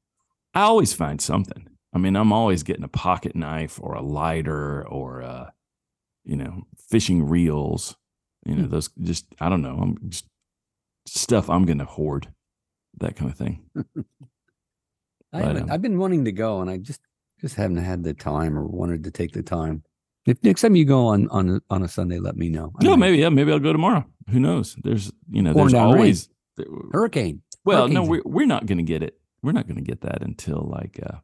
[0.54, 1.68] I always find something.
[1.94, 5.50] I mean, I'm always getting a pocket knife or a lighter or uh
[6.24, 7.96] you know, fishing reels,
[8.46, 8.70] you know, Hmm.
[8.70, 10.26] those just I don't know, I'm just
[11.06, 12.32] stuff I'm going to hoard.
[12.98, 13.64] That kind of thing.
[15.32, 17.00] I But, haven't, um, I've been wanting to go and I just
[17.40, 19.82] just haven't had the time or wanted to take the time.
[20.26, 22.72] If next time you go on on a, on a Sunday, let me know.
[22.80, 24.04] I No, might- maybe yeah, maybe I'll go tomorrow.
[24.30, 24.76] Who knows?
[24.82, 25.94] There's, you know, there's down rain.
[25.96, 26.28] always
[26.92, 29.18] hurricane Well, no, we're we're not going to get it.
[29.42, 31.18] We're not going to get that until like uh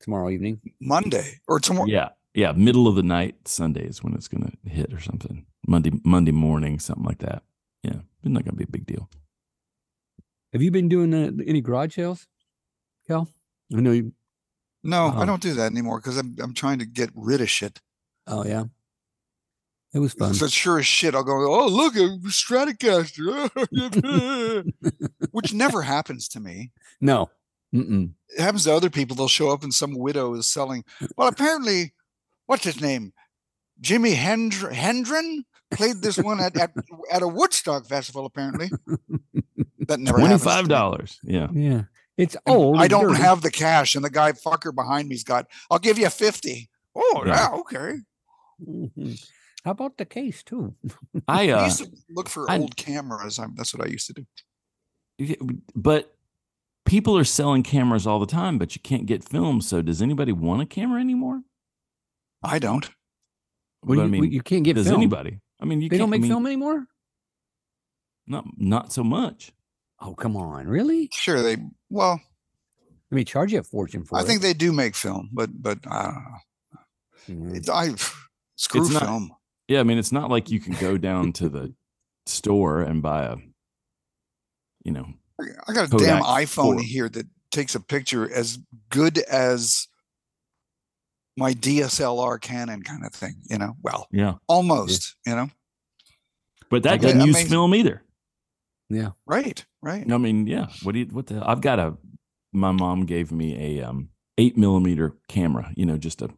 [0.00, 0.60] tomorrow evening.
[0.80, 1.86] Monday or tomorrow?
[1.88, 5.46] Yeah, yeah, middle of the night, Sunday is when it's going to hit or something.
[5.66, 7.42] Monday, Monday morning, something like that.
[7.82, 9.08] Yeah, it's not going to be a big deal.
[10.52, 12.26] Have you been doing uh, any garage sales,
[13.08, 13.28] Cal?
[13.74, 14.12] I know you.
[14.84, 15.26] No, I Oh.
[15.26, 17.80] don't do that anymore because I'm I'm trying to get rid of shit.
[18.26, 18.64] Oh yeah,
[19.94, 20.34] it was fun.
[20.34, 21.32] So sure as shit, I'll go.
[21.52, 23.50] Oh, look, a Stratocaster,
[25.30, 26.70] which never happens to me.
[27.00, 27.30] No,
[27.74, 28.12] Mm-mm.
[28.28, 29.16] It happens to other people.
[29.16, 30.84] They'll show up and some widow is selling.
[31.16, 31.92] Well, apparently,
[32.46, 33.12] what's his name?
[33.80, 36.72] Jimmy Hendr- Hendren played this one at, at
[37.10, 38.24] at a Woodstock festival.
[38.26, 38.70] Apparently,
[39.88, 40.68] that never Twenty happens to five me.
[40.68, 41.18] dollars.
[41.24, 41.82] Yeah, yeah,
[42.16, 42.78] it's And old.
[42.80, 43.22] I don't dirty.
[43.22, 45.46] have the cash, and the guy fucker behind me's got.
[45.70, 46.68] I'll give you fifty.
[46.94, 47.34] Oh Yeah.
[47.50, 47.94] yeah, okay.
[48.66, 49.28] Mhm.
[49.64, 50.74] How about the case too?
[51.28, 53.38] I I uh, used to look for I- old cameras.
[53.38, 55.36] I'm, that's what I used to do.
[55.74, 56.14] but
[56.84, 59.60] people are selling cameras all the time, but you can't get film.
[59.60, 61.42] So does anybody want a camera anymore?
[62.42, 62.86] I don't.
[63.84, 64.98] Well, But you, I mean, you can't get does film.
[65.00, 65.40] anybody?
[65.60, 66.86] I mean, you They can't don't make I mean, film anymore.
[68.26, 69.52] Not not so much.
[70.00, 71.08] Oh come on, really?
[71.12, 71.56] Sure, they.
[71.90, 72.20] Well,
[73.10, 74.24] Let me charge you a fortune for I it.
[74.24, 77.46] I think they do make film, but but I don't know.
[77.50, 77.56] Mhm.
[77.56, 77.94] It's, I
[78.56, 79.34] screw It's not- film.
[79.68, 81.72] Yeah, I mean, it's not like you can go down to the
[82.26, 83.36] store and buy a,
[84.84, 85.06] you know,
[85.40, 86.82] I- I got a damn iPhone four.
[86.82, 88.58] here that takes a picture as
[88.90, 89.88] good as
[91.36, 93.36] my DSLR Canon kind of thing.
[93.48, 94.34] You know, well, yeah.
[94.48, 95.16] almost.
[95.26, 95.50] You know,
[96.68, 98.02] But that doesn't use film either.
[98.90, 99.10] Yeah.
[99.26, 100.10] Right, right.
[100.10, 100.66] I mean, yeah.
[100.82, 101.06] What do you?
[101.06, 101.42] What the?
[101.46, 101.96] I've got a.
[102.52, 105.72] My mom gave me a um eight millimeter camera.
[105.76, 106.28] You know, just a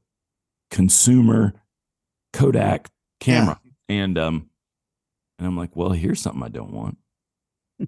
[0.71, 1.55] consumer
[2.35, 4.51] Kodak camera, and um,
[5.39, 6.99] and I'm like, well, here's something I don't want.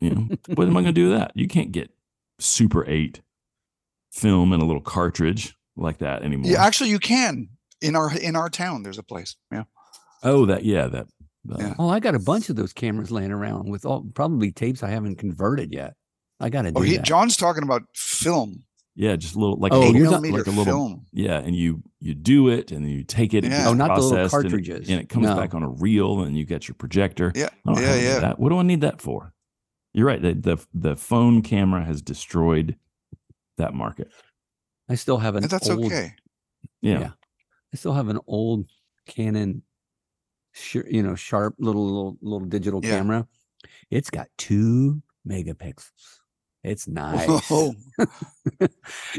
[0.01, 1.33] You know, what am I going to do with that?
[1.35, 1.91] You can't get
[2.39, 3.21] Super Eight
[4.13, 6.51] film in a little cartridge like that anymore.
[6.51, 7.49] Yeah, actually, you can
[7.81, 8.83] in our in our town.
[8.83, 9.37] There's a place.
[9.53, 9.65] Yeah.
[10.23, 10.65] oh, that.
[10.65, 11.07] Yeah, that.
[11.51, 11.75] uh, Yeah.
[11.79, 14.91] Oh, I got a bunch of those cameras laying around with all probably tapes I
[14.91, 15.95] haven't converted yet.
[16.41, 17.05] I got to do Oh, he, that.
[17.05, 18.63] John's talking about film.
[18.97, 21.07] Yeah, just a little like Oh, a little, you're not- millimeter like a little film.
[21.13, 23.45] Yeah, and you you do it, and then you take it.
[23.45, 23.59] it Yeah.
[23.59, 24.89] gets Oh, not the little processed, and cartridges.
[24.91, 25.37] and it, comes No.
[25.37, 27.31] back on a reel, and you get your projector.
[27.35, 28.19] Yeah, I yeah, yeah.
[28.21, 28.39] That.
[28.41, 29.33] What do I need that for?
[29.93, 30.21] You're right.
[30.21, 32.77] The, the the phone camera has destroyed
[33.59, 34.11] that market.
[34.89, 36.15] I still have an And that's old, okay.
[36.83, 37.01] Yeah.
[37.01, 37.11] Yeah.
[37.73, 38.67] I still have an old
[39.07, 39.63] Canon,
[40.53, 42.99] sh- you know, sharp little little little digital Yeah.
[42.99, 43.27] camera.
[43.91, 46.21] It's got two megapixels.
[46.67, 47.29] It's nice.
[47.51, 47.75] Oh,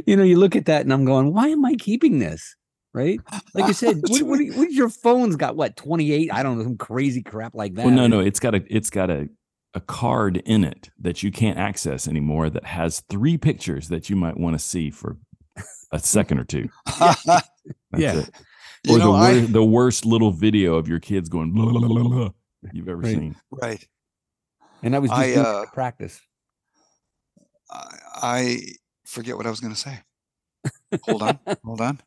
[0.06, 2.56] you know, you look at that and I'm going, why am I keeping this?
[2.94, 3.20] Right?
[3.54, 5.56] Like you said, what, what, what your phone's got?
[5.56, 6.34] What 28?
[6.34, 7.86] I don't know, some crazy crap like that.
[7.86, 8.20] Well, no, no.
[8.20, 9.30] It's got a it's got a
[9.74, 14.16] a card in it that you can't access anymore that has three pictures that you
[14.16, 15.18] might want to see for
[15.92, 16.68] a second or two.
[17.00, 17.26] That's
[17.98, 18.20] Yeah.
[18.22, 18.36] it.
[18.84, 21.80] you Or know, the, I, the worst little video of your kids going blah, blah,
[21.80, 22.30] blah, blah, blah
[22.74, 23.14] you've ever Right.
[23.14, 23.36] seen.
[23.52, 23.88] right.
[24.82, 26.20] And I was just I, uh, practice.
[27.70, 28.62] I, I
[29.06, 30.00] forget what I was going to say.
[31.04, 31.40] Hold on.
[31.64, 32.00] Hold on.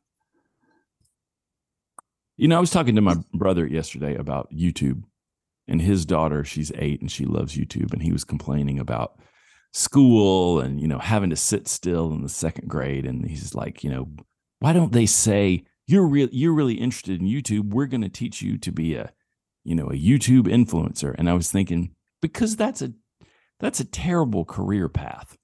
[2.36, 5.02] You know, I was talking to my brother yesterday about YouTube
[5.70, 7.92] and his daughter, she's eight and she loves YouTube.
[7.92, 9.18] And he was complaining about
[9.72, 13.06] school and, you know, having to sit still in the second grade.
[13.06, 14.08] And he's like, you know,
[14.58, 17.70] why don't they say, you're real you're really interested in YouTube.
[17.72, 19.12] We're going to teach you to be a,
[19.64, 21.14] you know, a YouTube influencer.
[21.18, 22.92] And I was thinking, because that's a
[23.60, 25.36] that's a terrible career path.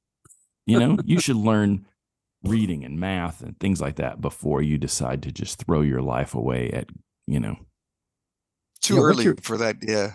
[0.67, 1.87] You know, you should learn
[2.43, 6.35] reading and math and things like that before you decide to just throw your life
[6.35, 6.89] away at
[7.27, 7.57] you know
[8.81, 9.77] Too Yeah, what's early your- for that.
[9.83, 10.13] Yeah.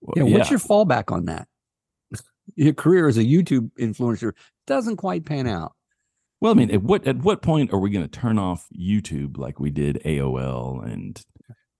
[0.00, 1.46] well, Yeah, what's your fallback on that?
[2.56, 4.32] Your career as a YouTube influencer
[4.66, 5.72] doesn't quite pan out.
[6.40, 9.38] well i mean at what at what point are we going to turn off youtube
[9.38, 11.22] like we did aol and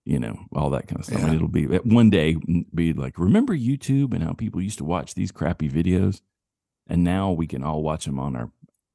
[0.06, 2.64] you know all that kind of stuff I mean, it'll be at one day mm,
[2.74, 6.20] be like remember youtube and how people used to watch these crappy videos
[6.88, 8.50] and now we can all watch them on our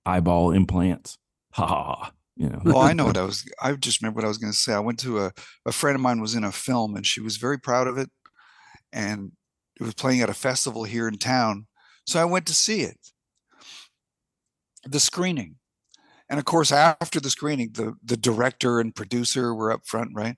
[0.06, 1.18] eyeball implants
[1.54, 3.46] ha ha ha you know Oh, I know what I was.
[3.62, 4.74] I just remember what I was going to say.
[4.74, 5.32] I went to a,
[5.66, 8.10] a friend of mine was in a film and she was very proud of it.
[8.94, 9.34] And
[9.80, 11.68] it was playing at a festival here in town.
[12.08, 12.98] So I went to see it,
[14.86, 15.56] the screening.
[16.30, 20.36] And of course, after the screening, the, the director and producer were up front, right?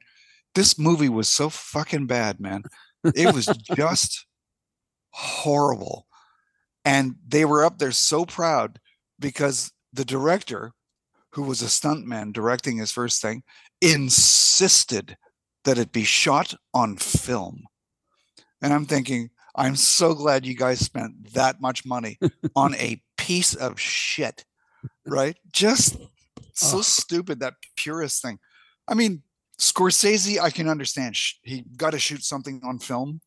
[0.56, 2.64] This movie was so fucking bad, man.
[3.04, 4.26] It was just
[5.12, 6.08] horrible.
[6.84, 8.80] And they were up there so proud
[9.20, 10.74] because the director,
[11.34, 13.44] who was a stuntman directing his first thing,
[13.82, 15.18] insisted
[15.64, 17.66] that it be shot on film.
[18.62, 22.18] And I'm thinking, I'm so glad you guys spent that much money
[22.56, 24.46] on a piece of shit,
[25.06, 25.38] right?
[25.52, 25.98] Just
[26.54, 26.84] so Ugh.
[26.84, 28.40] stupid that purist thing.
[28.88, 29.24] I mean,
[29.60, 31.16] Scorsese, I can understand.
[31.44, 33.22] He got to shoot something on film.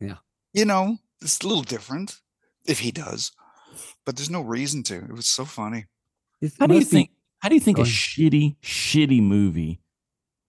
[0.00, 0.16] Yeah.
[0.52, 2.20] You know, it's a little different
[2.66, 3.32] if he does,
[4.06, 4.96] but there's no reason to.
[4.96, 5.86] It was so funny.
[6.40, 9.80] It's how do you mostly- think how do you think a shitty shitty movie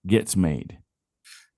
[0.06, 0.78] gets made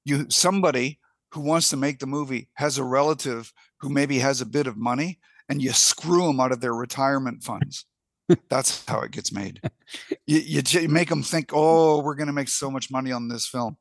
[0.06, 1.00] you somebody
[1.34, 4.78] who wants to make the movie has a relative who maybe has a bit of
[4.78, 7.86] money and you screw them out of their retirement funds
[8.50, 9.60] that's how it gets made
[10.28, 13.28] you, you, you make them think oh we're going to make so much money on
[13.28, 13.76] this film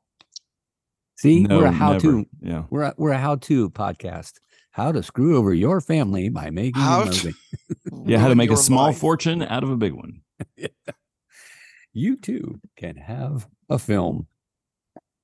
[1.18, 2.00] See, no we're a how never.
[2.00, 4.32] to yeah we're a, we're a how to podcast.
[4.74, 7.34] How to screw over your family by making How a to- movie.
[8.10, 8.98] yeah how to make a small life.
[8.98, 10.20] fortune out of a big one
[11.92, 14.26] You too can have a film.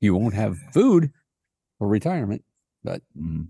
[0.00, 1.10] You won't have food
[1.80, 2.44] or retirement,
[2.84, 3.48] but Mhm.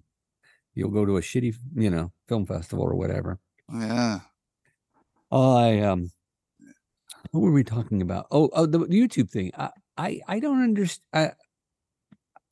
[0.74, 3.38] you'll go to a shitty, you know, film festival or whatever.
[3.72, 4.20] yeah
[5.30, 6.10] I um,
[7.30, 8.26] what were we talking about?
[8.30, 9.52] Oh, oh, the YouTube thing.
[9.56, 11.34] I I, I don't understand.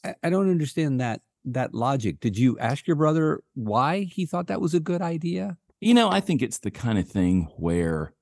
[0.05, 1.23] I, I don't understand that
[1.55, 2.21] that logic.
[2.21, 5.57] Did you ask your brother why he thought that was a good idea?
[5.81, 8.13] You know, I think it's the kind of thing where,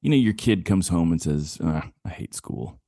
[0.00, 2.80] you know, your kid comes home and says, "Uh, I hate school.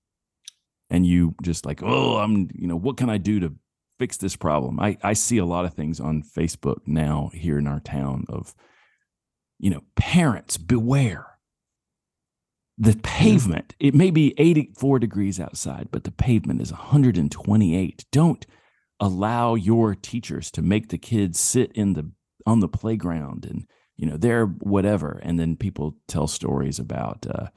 [0.88, 3.54] And you just like, oh, I'm, you know, what can I do to
[3.98, 4.78] fix this problem?
[4.78, 8.54] I, I see a lot of things on Facebook now here in our town of,
[9.58, 11.26] you know, parents beware.
[12.78, 18.04] The pavement, it may be 84 degrees outside, but the pavement is 128.
[18.12, 18.46] Don't
[19.00, 22.10] allow your teachers to make the kids sit in the
[22.46, 25.20] on the playground and you know they're whatever.
[25.22, 27.48] And then people tell stories about uh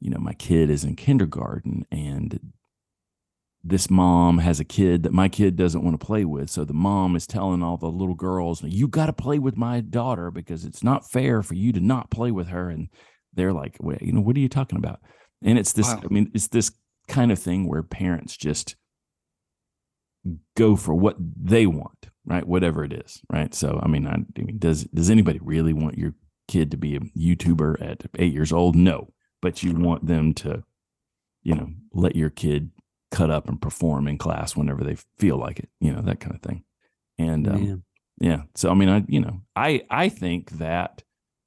[0.00, 2.38] you know my kid is in kindergarten and
[3.64, 6.48] this mom has a kid that my kid doesn't want to play with.
[6.48, 9.80] So the mom is telling all the little girls you got to play with my
[9.80, 12.70] daughter because it's not fair for you to not play with her.
[12.70, 12.88] And
[13.34, 15.00] they're like Wait, you know what are you talking about?
[15.42, 16.00] And it's this Wow.
[16.04, 16.72] i mean it's this
[17.08, 18.76] kind of thing where parents just
[20.56, 22.46] go for what they want, right?
[22.46, 23.54] Whatever it is, right?
[23.54, 26.14] So, I mean, I, I mean, does does anybody really want your
[26.46, 28.76] kid to be a YouTuber at eight years old?
[28.76, 30.64] No, but you want them to,
[31.42, 32.70] you know, let your kid
[33.10, 36.34] cut up and perform in class whenever they feel like it, you know, that kind
[36.34, 36.64] of thing.
[37.18, 37.82] And um, Man.
[38.20, 38.42] Yeah.
[38.54, 41.02] So I mean, I you know, I I think that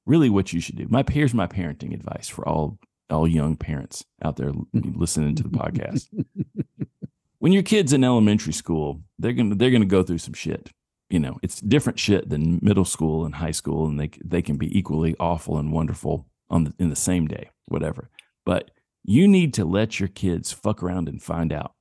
[0.06, 0.86] really what you should do.
[0.88, 2.78] My here's my parenting advice for all
[3.10, 6.08] all young parents out there listening to the podcast.
[7.42, 10.70] when your kids in elementary school, they're gonna they're gonna go through some shit.
[11.10, 14.58] You know, it's different shit than middle school and high school, and they they can
[14.58, 18.10] be equally awful and wonderful on the, in the same day, whatever.
[18.46, 18.70] But
[19.02, 21.74] you need to let your kids fuck around and find out.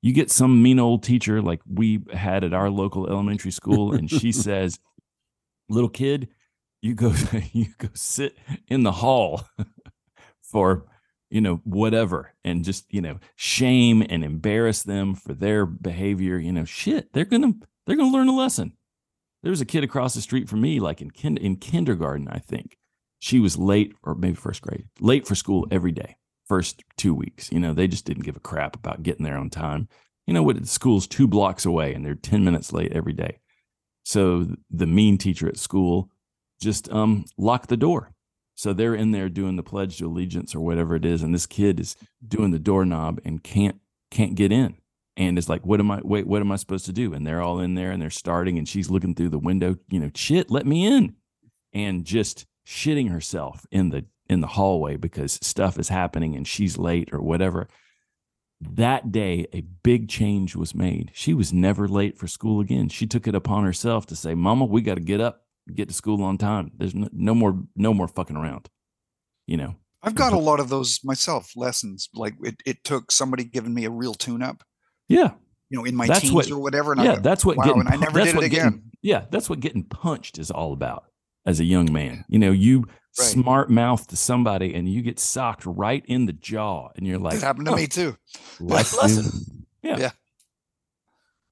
[0.00, 4.10] You get some mean old teacher like we had at our local elementary school, and
[4.10, 4.78] she says,
[5.68, 6.28] "Little kid,
[6.80, 7.12] you go
[7.52, 8.38] you go sit
[8.68, 9.42] in the hall
[10.40, 10.86] for
[11.34, 16.52] you know whatever and just you know shame and embarrass them for their behavior you
[16.52, 17.52] know shit they're gonna
[17.86, 18.72] they're gonna learn a lesson.
[19.42, 22.38] There was a kid across the street from me like in kin- in kindergarten i
[22.38, 22.78] think.
[23.18, 26.16] She was late or maybe first grade late for school every day
[26.46, 29.50] first two weeks you know they just didn't give a crap about getting there on
[29.50, 29.88] time.
[30.28, 33.40] You know what the school's two blocks away and they're 10 minutes late every day.
[34.04, 36.10] So the mean teacher at school
[36.60, 38.13] just um locked the door
[38.54, 41.46] so they're in there doing the pledge to allegiance or whatever it is, and this
[41.46, 44.76] kid is doing the doorknob and can't can't get in.
[45.16, 47.12] And it's like, what am I wait, what am I supposed to do?
[47.14, 50.00] And they're all in there and they're starting, and she's looking through the window, you
[50.00, 51.16] know, shit, let me in.
[51.72, 56.78] And just shitting herself in the in the hallway because stuff is happening and she's
[56.78, 57.68] late or whatever.
[58.60, 61.10] That day, a big change was made.
[61.12, 62.88] She was never late for school again.
[62.88, 65.94] She took it upon herself to say, Mama, we got to get up get to
[65.94, 66.72] school on time.
[66.76, 68.68] There's no, no more no more fucking around.
[69.46, 69.76] You know.
[70.02, 72.08] I've got a lot of those myself lessons.
[72.14, 74.62] Like it, it took somebody giving me a real tune up.
[75.08, 75.32] Yeah.
[75.70, 76.92] You know, in my That's teens what- or whatever.
[76.92, 78.64] And yeah, I go, that's what wow, getting and I never that's did it again.
[78.70, 81.04] getting- yeah, that's what getting punched is all about
[81.46, 82.24] as a young man.
[82.28, 82.84] You know, you
[83.16, 83.28] Right.
[83.28, 87.36] smart mouth to somebody and you get socked right in the jaw and you're like
[87.36, 88.16] it happened to "Huh, me too.
[88.58, 89.66] life lesson.
[89.84, 89.98] Yeah.
[89.98, 90.10] Yeah.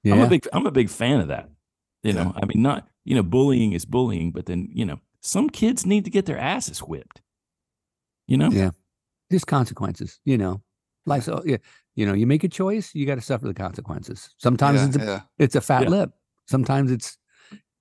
[0.02, 0.14] Yeah.
[0.14, 1.48] I'm a big I'm a big fan of that.
[2.02, 2.24] You Yeah.
[2.24, 5.86] know, I mean not, you know, bullying is bullying, but then, you know, some kids
[5.86, 7.20] need to get their asses whipped.
[8.26, 8.50] You know?
[8.50, 8.70] Yeah.
[9.30, 10.62] There's consequences, you know.
[11.06, 11.56] Like so yeah,
[11.96, 14.34] you know, you make a choice, you got to suffer the consequences.
[14.38, 15.20] Sometimes yeah, it's a, yeah.
[15.38, 15.88] it's a fat Yeah.
[15.88, 16.10] lip.
[16.46, 17.18] Sometimes it's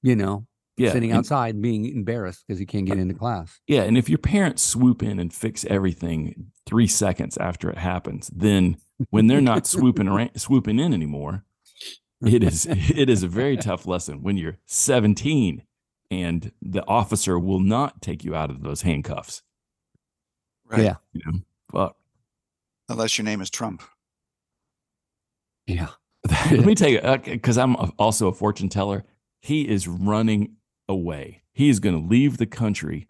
[0.02, 0.92] you know, Yeah.
[0.92, 3.60] sitting outside and being embarrassed because you can't get uh, into class.
[3.68, 8.32] Yeah, and if your parents swoop in and fix everything three seconds after it happens,
[8.34, 8.78] then
[9.10, 11.44] when they're not swooping around, swooping in anymore,
[12.22, 15.64] it is it is a very tough lesson when you're 17
[16.10, 19.44] and the officer will not take you out of those handcuffs.
[20.68, 20.84] Right.
[20.84, 20.96] Yeah.
[21.14, 21.40] You know,
[21.72, 21.98] fuck.
[22.90, 23.82] Unless your name is Trump.
[25.66, 25.90] Yeah.
[26.52, 29.06] Let me tell you, uh, because I'm also a fortune teller.
[29.40, 30.58] He is running
[30.88, 31.42] away.
[31.54, 33.08] He is going to leave the country.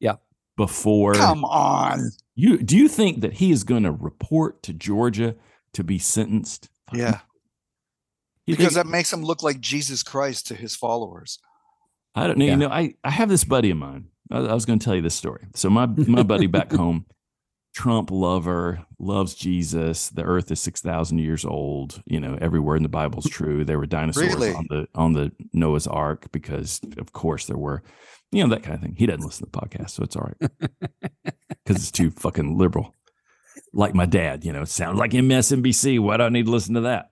[0.00, 0.16] Yeah.
[0.56, 2.10] Before Come on.
[2.34, 5.34] You do you think that he is going to report to Georgia
[5.72, 6.68] to be sentenced?
[6.92, 7.20] Yeah.
[8.48, 11.38] You Because think- that makes him look like Jesus Christ to his followers.
[12.14, 12.46] I don't know.
[12.46, 12.50] Yeah.
[12.52, 14.06] You know, I I have this buddy of mine.
[14.30, 15.46] I, I was going to tell you this story.
[15.54, 17.04] So my my buddy back home,
[17.74, 20.08] Trump lover, loves Jesus.
[20.08, 22.02] The Earth is six thousand years old.
[22.06, 23.64] You know, every word in the Bible's true.
[23.64, 24.54] There were dinosaurs Really?
[24.54, 27.82] on the on the Noah's Ark because, of course, there were.
[28.32, 28.94] You know that kind of thing.
[28.96, 30.50] He doesn't listen to the podcast, so it's all right
[31.64, 32.94] because it's too fucking liberal.
[33.72, 35.98] Like my dad, you know, it sounds like MSNBC.
[36.00, 37.10] Why do I need to listen to that?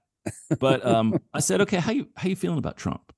[0.61, 3.12] But um, I said, okay, how you how you feeling about Trump?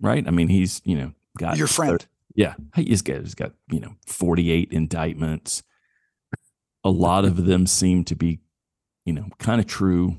[0.00, 0.26] Right?
[0.26, 2.04] I mean, he's you know got Your friend.
[2.34, 5.62] yeah, he's got he's got you know forty eight indictments.
[6.84, 8.40] A lot of them seem to be,
[9.04, 10.18] you know, kind of true.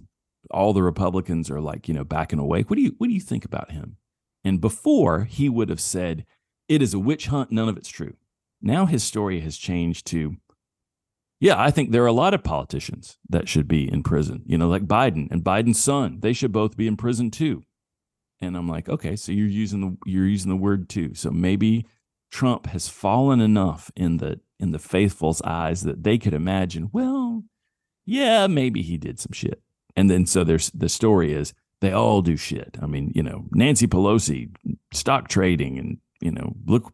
[0.52, 2.63] All the Republicans are like you know backing away.
[2.63, 3.97] What do you what do you think about him?
[4.43, 6.26] And before he would have said,
[6.67, 7.52] "It is a witch hunt.
[7.52, 8.15] None of it's true."
[8.62, 10.38] Now his story has changed to,
[11.39, 14.43] "Yeah, I think there are a lot of politicians that should be in prison.
[14.45, 16.19] You know, like Biden and Biden's son.
[16.21, 17.63] They should both be in prison too."
[18.39, 21.13] And I'm like, okay, so you're using the you're using the word too.
[21.15, 21.86] So maybe
[22.32, 27.43] Trump has fallen enough in the in the faithful's eyes that they could imagine, well,
[28.06, 29.62] yeah, maybe he did some shit.
[29.95, 32.77] And then so there's the story is they all do shit.
[32.81, 34.50] I mean, you know, Nancy Pelosi,
[34.94, 36.92] stock trading, and you know, look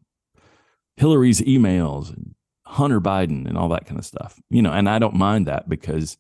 [0.98, 2.36] Hillary's emails and
[2.74, 4.40] Hunter Biden and all that kind of stuff.
[4.50, 6.18] You know, and I don't mind that because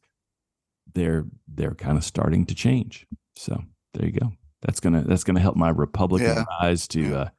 [0.94, 3.06] they're they're kind of starting to change.
[3.36, 4.32] So there you go.
[4.62, 6.46] That's gonna that's gonna help my Republican Yeah.
[6.62, 7.30] rise to uh,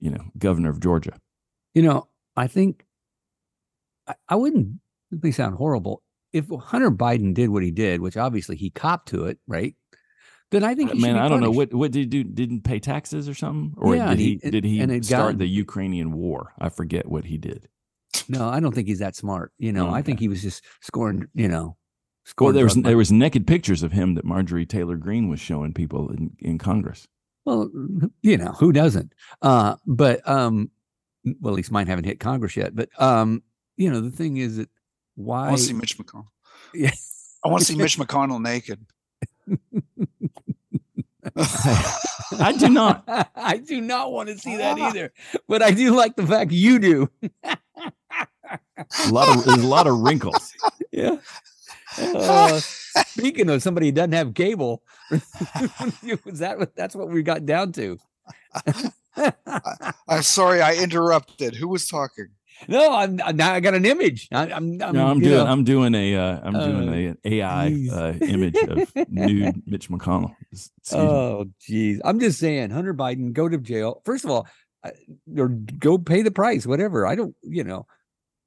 [0.00, 1.18] you know, governor of Georgia.
[1.74, 2.84] You know, I think
[4.06, 6.02] I, I wouldn't it may sound horrible.
[6.32, 9.74] If Hunter Biden did what he did, which obviously he copped to it, right?
[10.50, 12.24] Then I think he should Man, be I don't know what what did he do?
[12.24, 15.46] Didn't pay taxes or something, or Yeah, did he, he- did he start got- the
[15.48, 16.52] Ukrainian war?
[16.58, 17.68] I forget what he did.
[18.28, 19.52] No, I don't think he's that smart.
[19.58, 21.28] You know, I think he was just scoring.
[21.34, 21.76] You know,
[22.24, 22.48] scoring.
[22.48, 25.40] Well, there was drug there was naked pictures of him that Marjorie Taylor Greene was
[25.40, 27.08] showing people in, in Congress.
[27.44, 27.70] Well,
[28.22, 29.14] you know, who doesn't?
[29.40, 30.70] Uh, but um,
[31.40, 32.76] well, at least mine haven't hit Congress yet.
[32.76, 33.42] But um,
[33.76, 34.68] you know, the thing is that
[35.14, 36.26] why I want to see Mitch McConnell.
[36.74, 36.90] Yeah.
[37.44, 38.84] I want to see Mitch McConnell naked.
[42.38, 43.04] I do not.
[43.34, 45.12] I do not want to see that either.
[45.48, 47.10] But I do like the fact you do.
[49.06, 50.52] A lot of there's a lot of wrinkles.
[50.92, 51.16] yeah.
[51.98, 52.60] Uh,
[53.06, 57.72] speaking of somebody who doesn't have cable, was that what that's what we got down
[57.72, 57.98] to?
[60.08, 61.54] I'm sorry I interrupted.
[61.56, 62.28] Who was talking?
[62.66, 64.28] no, I'm I'm- now I got an image.
[64.32, 65.34] I, I'm, I'm No, I'm doing.
[65.34, 66.16] know, I'm doing a.
[66.16, 70.34] Uh, I'm doing Uh, a an AI uh, image of nude Mitch McConnell.
[70.52, 70.70] Excuse.
[70.92, 72.00] Oh, jeez.
[72.04, 74.02] I'm just saying, Hunter Biden, go to jail.
[74.04, 74.50] First of all, I-
[75.36, 77.06] or go pay the price, whatever.
[77.06, 77.86] I don't, you know,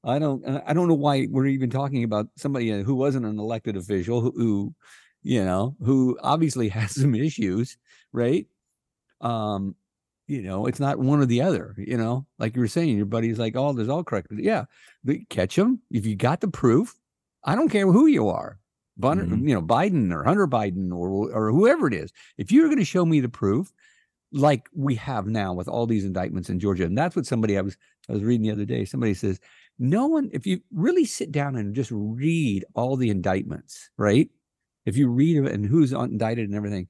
[0.03, 3.25] I don't, uh, I don't know why we're even talking about somebody uh, who wasn't
[3.25, 4.75] an elected official who, who,
[5.23, 7.77] you know, who obviously has some issues,
[8.13, 8.47] right?
[9.21, 9.75] Um,
[10.27, 13.05] you know, it's not one or the other, you know, like you were saying, your
[13.05, 14.27] buddy's like, oh, there's all correct.
[14.31, 14.65] Yeah,
[15.29, 16.95] catch them if you got the proof.
[17.43, 18.59] I don't care who you are.
[18.97, 19.47] Bun- Mhm.
[19.47, 22.85] you know, Biden or Hunter Biden or or whoever it is, if you're going to
[22.85, 23.71] show me the proof,
[24.31, 27.61] like we have now with all these indictments in Georgia, and that's what somebody I
[27.61, 27.77] was
[28.09, 28.85] I was reading the other day.
[28.85, 29.39] Somebody says,
[29.79, 34.29] no one, if you really sit down and just read all the indictments, right?
[34.85, 36.87] If you read and who's indicted and everything,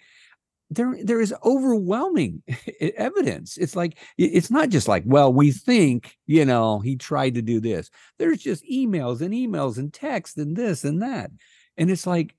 [0.70, 2.44] there there is overwhelming
[2.98, 3.58] evidence.
[3.58, 7.60] It's like it's not just like, well, we think, you know, he tried to do
[7.60, 7.90] this.
[8.18, 11.32] There's just emails and emails and text and this and that.
[11.78, 12.36] And it's like,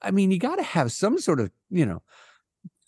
[0.00, 2.02] I mean, you got to have some sort of, you know,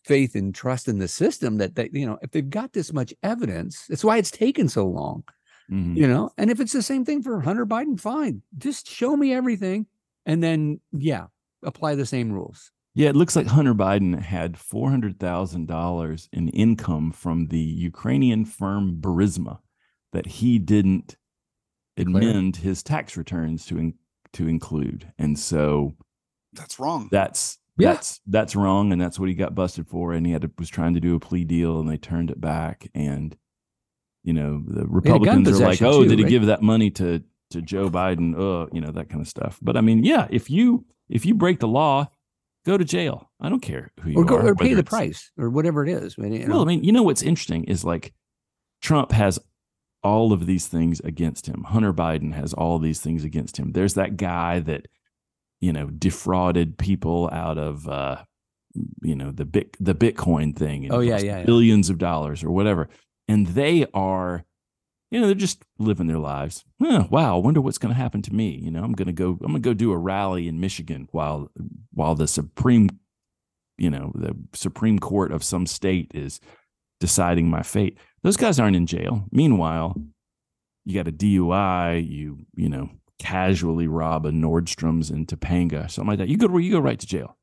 [0.05, 3.13] faith and trust in the system that they, you know, if they've got this much
[3.23, 5.25] evidence, that's why it's taken so long,
[5.71, 5.97] Mhm.
[5.97, 6.31] you know.
[6.37, 9.87] And if it's the same thing for Hunter Biden, fine, just show me everything,
[10.27, 11.27] and then yeah,
[11.63, 12.71] apply the same rules.
[12.97, 17.59] Yeah, it looks like Hunter Biden had four hundred thousand dollars in income from the
[17.59, 19.59] Ukrainian firm Burisma
[20.13, 21.17] that he didn't
[21.97, 22.23] Declare.
[22.23, 23.95] amend his tax returns to in,
[24.35, 25.95] to include, and so
[26.53, 27.09] That's wrong.
[27.11, 27.95] that's Yeah.
[27.95, 30.13] that's that's wrong, and that's what he got busted for.
[30.13, 32.41] And he had to, was trying to do a plea deal, and they turned it
[32.41, 32.89] back.
[32.95, 33.37] And
[34.23, 36.31] you know the Republicans are like, "Oh, too, did he right?
[36.31, 39.59] give that money to to Joe Biden?" Uh, you know that kind of stuff.
[39.61, 42.09] But I mean, yeah, if you if you break the law,
[42.65, 43.31] go to jail.
[43.41, 45.91] I don't care who you Or go are, or pay the price or whatever it
[45.91, 46.15] is.
[46.19, 48.13] I mean, you well, I mean, you know what's interesting is like
[48.81, 49.39] Trump has
[50.03, 51.65] all of these things against him.
[51.65, 53.73] Hunter Biden has all these things against him.
[53.73, 54.87] There's that guy that
[55.65, 58.23] you know defrauded people out of uh
[59.01, 60.85] you know the bit the Bitcoin thing.
[60.85, 61.45] and Oh, yeah, yeah, yeah.
[61.45, 62.89] billions of dollars or whatever,
[63.29, 64.45] and they are.
[65.11, 66.65] You know, they're just living their lives.
[66.83, 68.49] Huh, wow, I wonder what's going to happen to me.
[68.49, 69.39] You know, I'm going to go.
[69.43, 71.53] I'm going to go do a rally in Michigan while
[71.93, 72.89] while the Supreme,
[73.79, 76.41] you know, the Supreme Court of some state is
[76.99, 77.97] deciding my fate.
[78.25, 79.25] Those guys aren't in jail.
[79.31, 79.95] Meanwhile,
[80.85, 86.19] you got a DUI, you, you know, casually rob a Nordstrom's in Topanga, something like
[86.19, 86.29] that.
[86.29, 87.37] You go you go right to jail.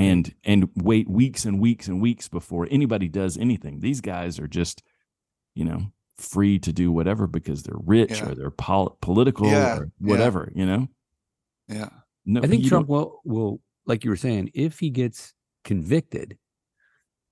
[0.00, 3.80] And and wait weeks and weeks and weeks before anybody does anything.
[3.80, 4.82] These guys are just,
[5.56, 5.86] you know,
[6.16, 8.28] free to do whatever because they're rich Yeah.
[8.28, 10.10] or they're pol- political Yeah, or yeah.
[10.10, 10.86] whatever, you know?
[11.66, 11.88] Yeah.
[12.24, 15.34] No, I think Trump will will like you were saying, if he gets
[15.64, 16.38] convicted,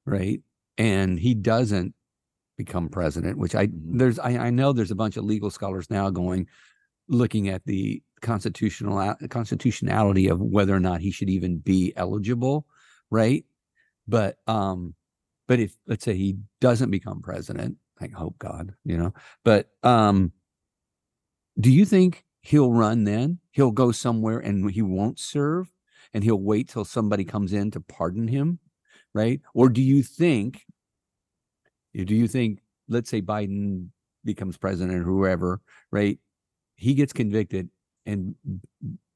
[0.04, 0.40] right,
[0.76, 1.94] and he doesn't
[2.57, 3.98] become president, which I Mhm.
[3.98, 6.48] there's I, I know there's a bunch of legal scholars now going
[7.09, 12.66] looking at the constitutional constitutionality of whether or not he should even be eligible,
[13.11, 13.44] right?
[14.09, 14.94] But um,
[15.48, 20.32] but if let's say he doesn't become president, I hope God, you know, but um,
[21.59, 23.38] do you think he'll run then?
[23.50, 25.70] He'll go somewhere and he won't serve
[26.12, 28.59] and he'll wait till somebody comes in to pardon him,
[29.14, 29.40] right?
[29.54, 30.64] Or do you think
[31.94, 33.88] do you think let's say Biden
[34.24, 36.18] becomes president or whoever, right?
[36.77, 37.70] He gets convicted
[38.05, 38.35] and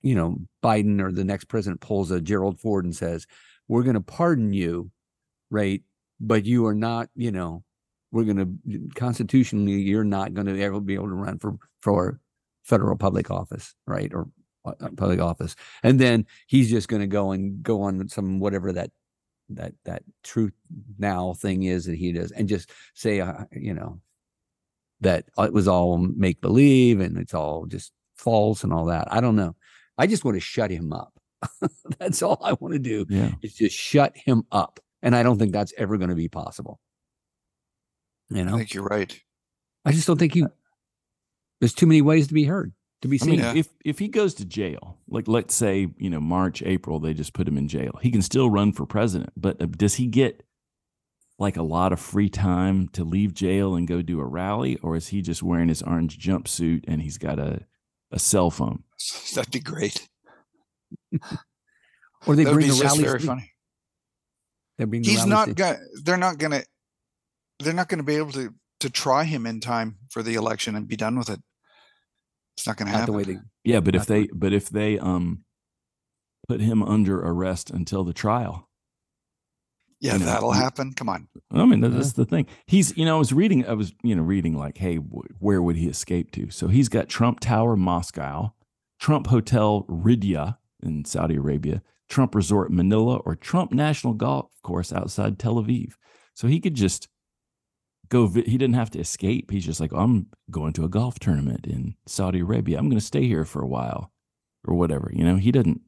[0.02, 3.26] you know, Biden or the next president pulls a Gerald Ford and says,
[3.68, 4.90] "We're going to pardon you,
[5.50, 5.82] right?
[6.20, 7.64] But you are not, you know,
[8.12, 12.20] we're going to constitutionally you're not going to ever be able to run for for
[12.64, 14.12] federal public office, right?
[14.14, 14.28] Or
[14.64, 15.56] uh, uh, public office.
[15.82, 18.90] And then he's just going to go and go on some whatever that
[19.50, 20.52] that that truth
[20.98, 24.00] now thing is that he does and just say uh, you know
[25.00, 29.12] that it was all make believe and it's all just false and all that.
[29.12, 29.56] I don't know.
[29.98, 31.12] I just want to shut him up.
[31.98, 33.32] that's all I want to do yeah.
[33.42, 34.80] is just shut him up.
[35.02, 36.78] And I don't think that's ever going to be possible.
[38.28, 39.18] You know, I think you're right.
[39.84, 40.48] I just don't think you.
[41.60, 42.72] There's too many ways to be heard,
[43.02, 43.40] to be I seen.
[43.40, 47.12] mean, if if he goes to jail, like let's say you know March, April, they
[47.12, 47.98] just put him in jail.
[48.00, 50.44] He can still run for president, but uh, does he get
[51.40, 54.94] like a lot of free time to leave jail and go do a rally, or
[54.94, 57.66] is he just wearing his orange jumpsuit and he's got a
[58.12, 58.84] a cell phone?
[59.34, 60.08] That'd be great.
[62.26, 63.00] Or they That would bring be the just rallies.
[63.06, 63.52] very to- funny.
[64.76, 65.78] They bring the He's not to- gonna.
[66.04, 66.62] They're not gonna.
[67.60, 70.86] They're not gonna be able to to try him in time for the election and
[70.86, 71.40] be done with it.
[72.58, 73.14] It's not gonna not the happen.
[73.14, 73.38] way they.
[73.64, 75.44] Yeah, but if the they but if they um
[76.46, 78.68] put him under arrest until the trial,
[80.00, 80.92] yeah, you know, that'll you- happen.
[80.94, 81.28] Come on.
[81.50, 81.96] I mean, that- Yeah.
[81.98, 82.46] that's the thing.
[82.66, 85.62] He's, you know, I was reading, I was, you know, reading like, hey, wh- where
[85.62, 86.50] would he escape to?
[86.50, 88.54] So he's got Trump Tower, Moscow,
[88.98, 95.38] Trump Hotel, Riyadh in Saudi Arabia, Trump Resort, Manila, or Trump National Golf Course outside
[95.38, 95.92] Tel Aviv.
[96.34, 97.08] So he could just
[98.08, 99.50] go, vi- he didn't have to escape.
[99.50, 102.78] He's just like, I'm going to a golf tournament in Saudi Arabia.
[102.78, 104.12] I'm going to stay here for a while
[104.66, 105.10] or whatever.
[105.14, 105.82] You know, he didn't,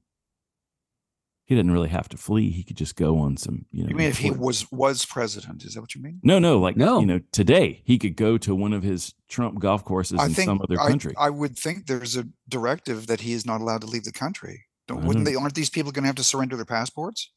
[1.53, 2.51] he didn't really have to flee.
[2.51, 3.91] He could just go on some, you know.
[3.91, 5.65] You mean if he was was president?
[5.65, 6.19] Is that what you mean?
[6.23, 7.01] no, no, like No.
[7.01, 10.33] you know, today he could go to one of his Trump golf courses I in
[10.35, 11.15] think some other country.
[11.19, 14.65] I would think there's a directive that he is not allowed to leave the country.
[14.89, 15.39] Don't, I wouldn't don't- they?
[15.41, 17.31] Aren't these people going to have to surrender their passports?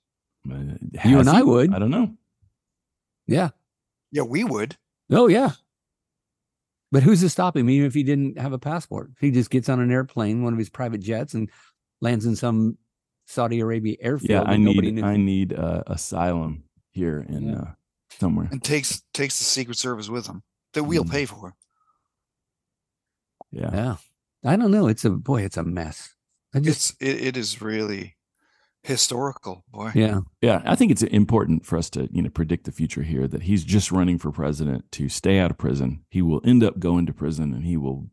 [0.49, 1.73] Uh, You has and I would.
[1.73, 2.13] I don't know.
[3.27, 3.49] Yeah.
[4.11, 4.77] Yeah, we would.
[5.11, 5.51] Oh yeah.
[6.91, 9.11] But who's to stop him, even if he didn't have a passport?
[9.19, 11.49] He just gets on an airplane, one of his private jets, and
[11.99, 12.77] lands in some
[13.25, 14.29] Saudi Arabia airfield.
[14.29, 15.03] Yeah, I need knew.
[15.03, 17.55] I need uh, asylum here in Yeah.
[17.59, 17.71] uh,
[18.19, 18.47] somewhere.
[18.51, 21.11] And takes takes the Secret Service with him that we'll Mm.
[21.11, 21.55] pay for.
[23.51, 23.69] Yeah.
[23.73, 23.95] Yeah.
[24.43, 24.87] I don't know.
[24.87, 26.13] It's a boy, it's a mess.
[26.53, 28.15] I just It's it, it is really
[28.83, 29.91] historical, boy.
[29.95, 30.21] yeah.
[30.41, 33.43] Yeah, I think it's important for us to, you know, predict the future here that
[33.43, 36.05] he's just running for president to stay out of prison.
[36.09, 38.09] He will end up going to prison and he will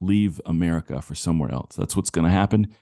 [0.00, 1.76] leave America for somewhere else.
[1.76, 2.74] That's what's going to happen.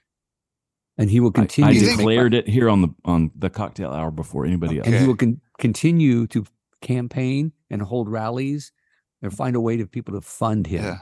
[0.99, 3.91] And he will continue I, You to declared it here on the on the cocktail
[3.91, 4.87] hour before anybody else.
[4.87, 6.45] and he will con- continue to
[6.81, 8.71] campaign and hold rallies
[9.21, 10.83] and find a way to people to fund him.
[10.83, 10.97] Yeah.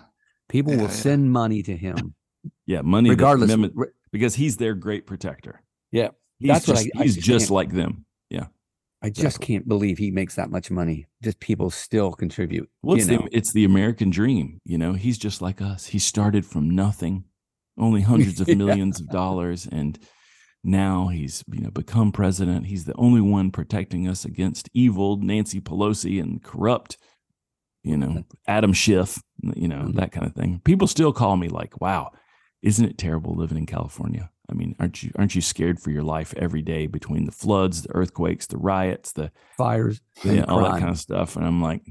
[0.49, 0.91] People Yeah, will yeah.
[1.07, 2.13] send money to him
[2.65, 3.51] Yeah, money regardless.
[3.51, 5.61] remember- because he's their great protector.
[5.91, 8.05] Yeah, He's That's what just, I- I he's just just like them.
[8.29, 8.47] Yeah.
[9.01, 9.45] I just Exactly.
[9.55, 11.05] can't believe he makes that much money.
[11.23, 12.69] Just people still contribute.
[12.81, 13.17] Well, you it's know.
[13.19, 14.59] the it's the American dream.
[14.65, 15.87] You know, he's just like us.
[15.87, 17.25] He started from nothing,
[17.77, 18.55] only hundreds of Yeah.
[18.55, 19.97] millions of dollars, and
[20.63, 22.65] now he's you know become president.
[22.67, 26.97] He's the only one protecting us against evil Nancy Pelosi and corrupt,
[27.83, 29.21] you know, Adam Schiff,
[29.55, 29.95] you know, Mhm.
[29.95, 30.61] that kind of thing.
[30.63, 32.11] People still call me like, "Wow,
[32.63, 36.03] isn't it terrible living in California?" I mean, aren't you aren't you scared for your
[36.03, 40.79] life every day between the floods, the earthquakes, the riots, the fires, yeah, all that
[40.79, 41.35] kind of stuff.
[41.35, 41.81] And I'm like,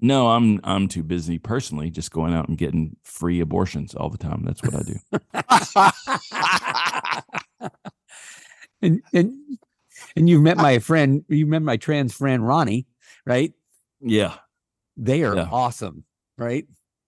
[0.00, 4.18] no, I'm I'm too busy personally, just going out and getting free abortions all the
[4.18, 4.44] time.
[4.44, 4.98] That's what I do.
[8.82, 9.34] and and
[10.16, 11.24] and you've met my friend.
[11.28, 12.86] You met my trans friend Ronnie,
[13.26, 13.52] right?
[14.00, 14.34] yeah,
[14.96, 15.48] They are Yeah.
[15.50, 16.04] awesome,
[16.36, 16.66] right?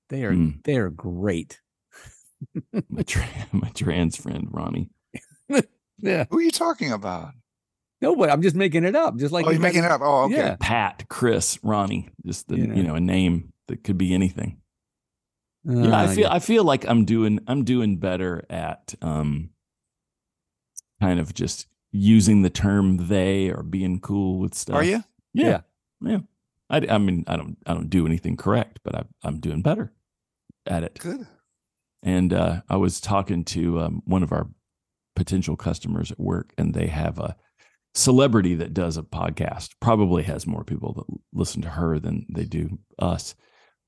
[0.08, 0.62] They are Mm.
[0.64, 1.60] they are great.
[2.88, 4.90] my tra- my trans friend Ronnie.
[6.02, 6.24] Yeah.
[6.30, 7.34] Who are you talking about?
[8.00, 9.16] No, but I'm just making it up.
[9.16, 10.00] Just like oh, you you're making it up.
[10.02, 10.36] Oh, okay.
[10.36, 10.56] Yeah.
[10.58, 12.88] Pat, Chris, Ronnie, just the You you know.
[12.90, 14.58] know, a name that could be anything.
[15.64, 19.50] yeah, I Uh, feel I feel like I'm doing I'm doing better at um
[21.00, 24.76] kind of just using the term they or being cool with stuff.
[24.76, 25.02] Are you?
[25.34, 25.62] Yeah.
[26.00, 26.20] Yeah.
[26.68, 29.92] I, I mean, I don't, I don't do anything correct, but I, I'm doing better
[30.66, 30.98] at it.
[31.00, 31.26] Good.
[32.02, 34.48] And uh, I was talking to um, one of our
[35.16, 37.34] potential customers at work, and they have a
[37.94, 39.70] celebrity that does a podcast.
[39.80, 43.34] Probably has more people that listen to her than they do us.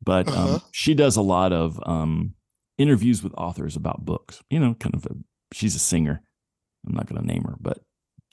[0.04, 0.58] But um, Uh-huh.
[0.72, 2.34] she does a lot of um,
[2.78, 4.42] interviews with authors about books.
[4.50, 5.06] You know, kind of.
[5.06, 5.10] A,
[5.52, 6.22] she's a singer.
[6.86, 7.78] I'm not going to name her, but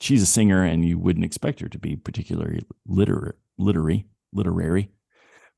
[0.00, 4.90] she's a singer, and you wouldn't expect her to be particularly literary, literary, literary.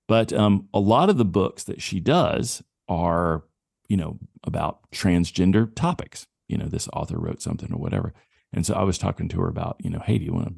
[0.08, 3.44] But um, a lot of the books that she does are,
[3.88, 6.26] you know, about transgender topics.
[6.48, 8.12] You know, this author wrote something or whatever.
[8.52, 10.54] And so I was talking to her about, you know, hey, do you want to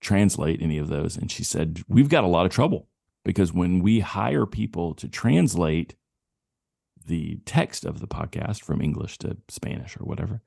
[0.00, 1.16] translate any of those?
[1.16, 2.88] And she said, we've got a lot of trouble
[3.24, 5.96] because when we hire people to translate
[7.04, 10.40] the text of the podcast from English to Spanish or whatever,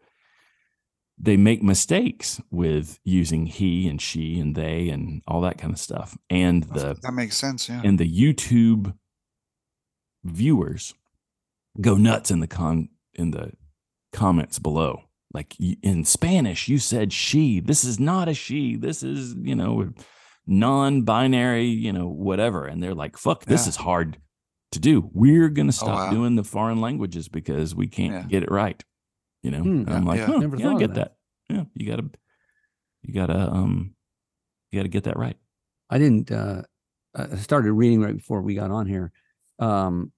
[1.17, 5.79] they make mistakes with using he and she and they and all that kind of
[5.79, 6.17] stuff.
[6.29, 7.69] And the That makes sense.
[7.69, 7.81] Yeah.
[7.83, 8.93] and the YouTube
[10.23, 10.93] viewers
[11.79, 13.53] go nuts in the con in the
[14.11, 15.03] comments below.
[15.35, 17.59] Like in Spanish, you said she.
[17.59, 18.77] This is not a she.
[18.77, 19.91] This is you know
[20.47, 21.65] non-binary.
[21.65, 22.65] You know whatever.
[22.65, 23.69] And they're like, "Fuck, this Yeah.
[23.69, 24.17] is hard
[24.71, 25.09] to do.
[25.13, 26.09] We're gonna stop wow.
[26.09, 28.23] doing the foreign languages because we can't Yeah.
[28.23, 28.81] get it right."
[29.43, 29.61] You know.
[29.61, 29.79] Hmm.
[29.87, 30.27] And I'm like, yeah.
[30.27, 31.17] "Huh, Never yeah, I get that.
[31.49, 31.53] that.
[31.55, 32.09] Yeah, you gotta,
[33.03, 33.93] you gotta, um,
[34.71, 35.37] you gotta get that right.
[35.89, 36.31] I didn't.
[36.31, 36.63] Uh,
[37.13, 39.11] I started reading right before we got on here.
[39.59, 40.11] Um,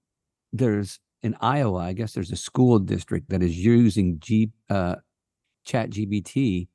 [0.53, 4.95] there's in Iowa, I guess there's a school district that is using G, uh,
[5.67, 6.69] Chat GPT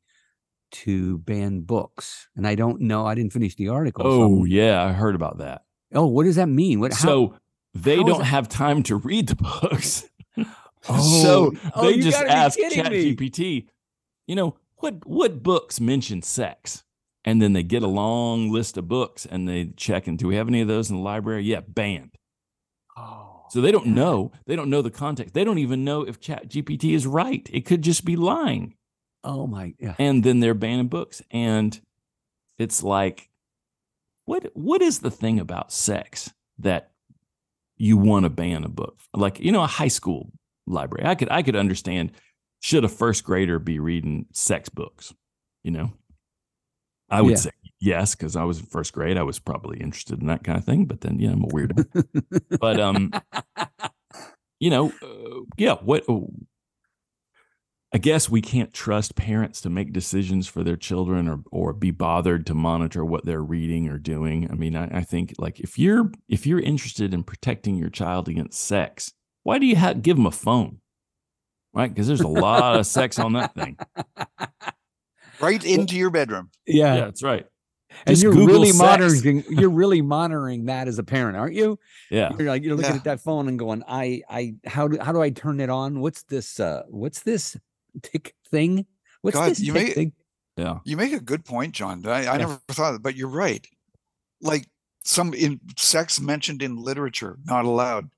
[0.73, 3.07] to ban books, and I don't know.
[3.07, 4.07] I didn't finish the article.
[4.07, 5.63] Oh I'm- yeah, I heard about that.
[5.95, 6.79] oh, what does that mean?
[6.79, 6.93] What?
[6.93, 7.35] how- so
[7.75, 10.09] they how don't have time to read the books.
[10.89, 12.59] Oh, so oh, they you just ask.
[12.59, 13.69] ChatGPT,
[14.27, 16.83] you know, what what books mention sex?
[17.25, 20.35] And then they get a long list of books and they check and do we
[20.35, 21.45] have any of those in the library?
[21.45, 22.17] Yeah, banned.
[22.97, 24.33] oh, So they don't know.
[24.47, 25.35] They don't know the context.
[25.35, 27.49] They don't even know if ChatGPT is right.
[27.53, 28.75] It could just be lying.
[29.25, 29.75] Oh my.
[29.79, 29.95] Yeah.
[29.99, 31.23] And then they're banning books.
[31.31, 31.79] And
[32.59, 33.29] it's like,
[34.25, 36.91] what what is the thing about sex that
[37.77, 38.99] you want to ban a book?
[39.15, 40.31] Like, you know, a high school
[40.67, 41.07] library.
[41.09, 42.13] I could I could understand
[42.61, 45.13] should a first grader be reading sex books?
[45.65, 45.93] You know?
[47.11, 47.37] I would Yeah.
[47.37, 47.51] say
[47.81, 49.19] yes, because I was in first grade.
[49.19, 50.87] I was probably interested in that kind of thing.
[50.87, 52.59] But then, yeah, I'm a weirdo.
[52.61, 53.13] but um,
[54.61, 56.05] you know, uh, yeah, what
[57.95, 61.91] I guess we can't trust parents to make decisions for their children or or be
[61.91, 64.49] bothered to monitor what they're reading or doing.
[64.51, 68.29] I mean, I, I think like if you're if you're interested in protecting your child
[68.29, 69.13] against sex,
[69.43, 70.79] why do you have give them a phone?
[71.75, 71.89] Right?
[71.93, 73.79] Because there's a lot of sex on that thing.
[75.41, 76.51] Right into your bedroom.
[76.69, 76.95] yeah.
[76.95, 77.45] Yeah, that's right.
[78.07, 78.79] and Just you're Google really sex.
[78.79, 79.43] monitoring.
[79.49, 81.81] You're really monitoring that as a parent, aren't you?
[82.13, 82.31] Yeah.
[82.39, 82.99] You're like you're looking Yeah.
[82.99, 85.99] at that phone and going, I, I, how do, how do I turn it on?
[86.01, 86.61] What's this?
[86.61, 87.57] Uh, what's this
[88.03, 88.87] tick thing?
[89.23, 90.13] What's God, this you tick may- thing?
[90.57, 90.79] Yeah.
[90.85, 92.05] You make a good point, John.
[92.07, 92.37] I, I Yeah.
[92.39, 93.67] never thought of it, but you're right.
[94.43, 94.67] Like
[95.05, 98.11] some in sex mentioned in literature, not allowed.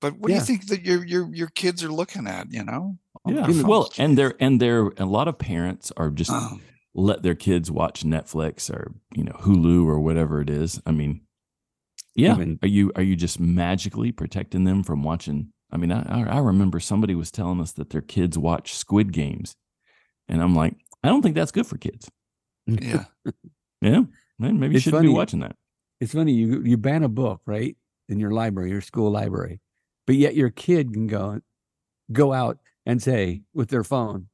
[0.00, 0.36] But what Yeah.
[0.36, 2.52] do you think that your your your kids are looking at?
[2.52, 2.98] You know?
[3.26, 3.46] Yeah.
[3.46, 3.98] their Well, phones?
[3.98, 6.60] and they're and they're a lot of parents are just Oh,
[6.94, 10.80] let their kids watch Netflix or you know Hulu or whatever it is.
[10.86, 11.22] I mean,
[12.14, 15.52] yeah, Even- are you are you just magically protecting them from watching?
[15.70, 19.12] I mean, I I I remember somebody was telling us that their kids watch Squid
[19.12, 19.56] Games,
[20.28, 22.10] and I'm like, I don't think that's good for kids.
[22.66, 23.04] yeah.
[23.82, 24.04] Yeah,
[24.38, 25.08] man, maybe you shouldn't funny.
[25.08, 25.54] be watching that.
[26.00, 27.76] It's funny you you ban a book right
[28.08, 29.60] in your library, your school library,
[30.06, 31.40] but yet your kid can go
[32.10, 34.28] go out and say with their phone,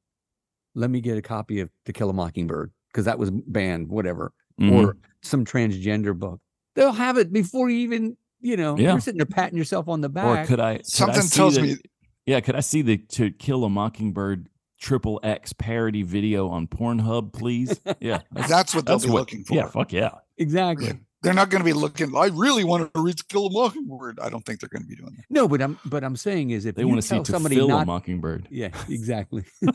[0.76, 4.32] "Let me get a copy of To Kill a Mockingbird" because that was banned, whatever,
[4.60, 4.70] Mhm.
[4.72, 6.40] or some transgender book.
[6.76, 8.90] They'll have it before you even you know Yeah.
[8.92, 10.44] you're sitting there patting yourself on the back.
[10.44, 10.76] or could I?
[10.78, 11.76] Could Something see tells the- me
[12.26, 14.48] Yeah, could I see the To Kill a Mockingbird
[14.80, 17.80] triple X parody video on Pornhub, please?
[18.00, 19.54] Yeah, that's what they'll that's be what- looking for.
[19.54, 20.10] Yeah, fuck yeah.
[20.36, 20.98] exactly.
[21.22, 22.16] They're not going to be looking.
[22.16, 24.18] I really want to read To Kill a Mockingbird.
[24.18, 25.24] I don't think they're going to be doing that.
[25.30, 27.30] No, but I'm but I'm saying is if They you want to see tell To
[27.32, 28.48] somebody Fill a not Mockingbird.
[28.50, 29.44] yeah exactly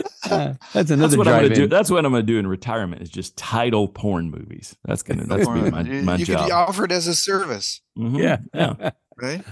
[0.30, 1.64] Uh, that's another that's what I'm gonna do.
[1.64, 1.70] in.
[1.70, 3.02] That's what I'm gonna do in retirement.
[3.02, 4.76] Is just title porn movies.
[4.84, 6.50] That's gonna that's Or, be my, you my you could job.
[6.52, 8.18] offer it as a service, Mhm.
[8.18, 8.90] yeah yeah,
[9.20, 9.42] right?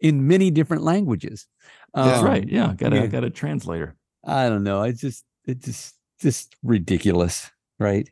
[0.00, 1.46] in many different languages.
[1.94, 2.46] that's Um, right.
[2.46, 3.06] Yeah, got a yeah.
[3.06, 3.96] got a translator.
[4.26, 4.82] I don't know.
[4.82, 8.10] It's just it's just just ridiculous, right?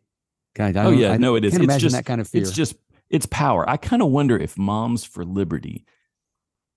[0.54, 1.50] God, I Oh yeah, I no, it is.
[1.52, 2.40] Can't It's imagine just that kind of fear.
[2.42, 2.76] it's just
[3.10, 3.68] it's power.
[3.68, 5.84] I kind of wonder if moms for liberty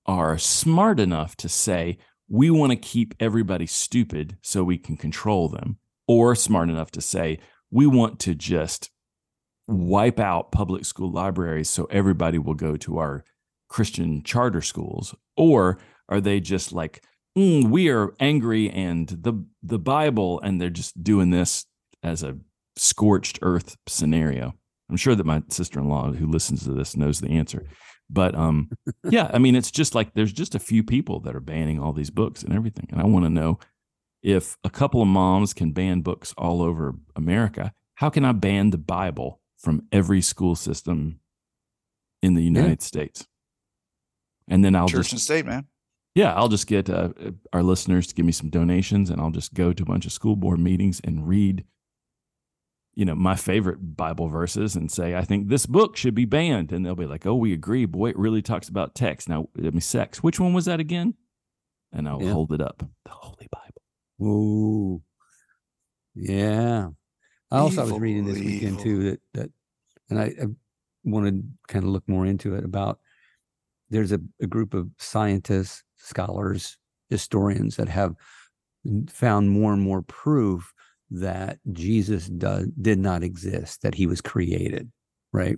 [0.07, 1.99] are smart enough to say
[2.29, 7.01] we want to keep everybody stupid so we can control them, or smart enough to
[7.01, 7.39] say
[7.71, 8.89] we want to just
[9.67, 13.25] wipe out public school libraries so everybody will go to our
[13.69, 17.03] Christian charter schools, or are they just like
[17.37, 21.65] "Mm, we are angry and the the Bible, and they're just doing this
[22.01, 22.37] as a
[22.77, 24.53] scorched earth scenario.
[24.89, 27.65] I'm sure that my sister-in-law who listens to this knows the answer.
[28.09, 28.69] But um
[29.09, 31.93] yeah, I mean it's just like there's just a few people that are banning all
[31.93, 32.87] these books and everything.
[32.91, 33.59] And I want to know
[34.23, 38.71] if a couple of moms can ban books all over America, how can I ban
[38.71, 41.19] the Bible from every school system
[42.21, 43.27] in the United States?
[44.47, 45.67] And then I'll Church just and state, man.
[46.15, 47.09] yeah, I'll just get uh,
[47.53, 50.11] our listeners to give me some donations, and I'll just go to a bunch of
[50.11, 51.65] school board meetings and read,
[52.97, 56.71] you know, my favorite Bible verses and say, I think this book should be banned,
[56.71, 57.85] and they'll be like, Oh, we agree.
[57.85, 59.29] Boy, it really talks about text.
[59.29, 60.23] Now, I mean, sex.
[60.23, 61.13] Which one was that again?
[61.93, 62.33] And I'll Yeah.
[62.33, 62.79] hold it up.
[63.05, 63.83] The Holy Bible.
[64.27, 65.03] Ooh,
[66.15, 66.89] yeah.
[67.51, 68.83] I also I was reading this weekend evil.
[68.83, 69.49] too that that,
[70.09, 70.45] and I, I
[71.03, 72.99] wanted to kind of look more into it about.
[73.91, 76.79] There's a, a group of scientists, scholars,
[77.11, 78.15] historians that have
[79.09, 80.73] found more and more proof
[81.11, 84.91] that Jesus does, did not exist, that he was created,
[85.31, 85.57] right?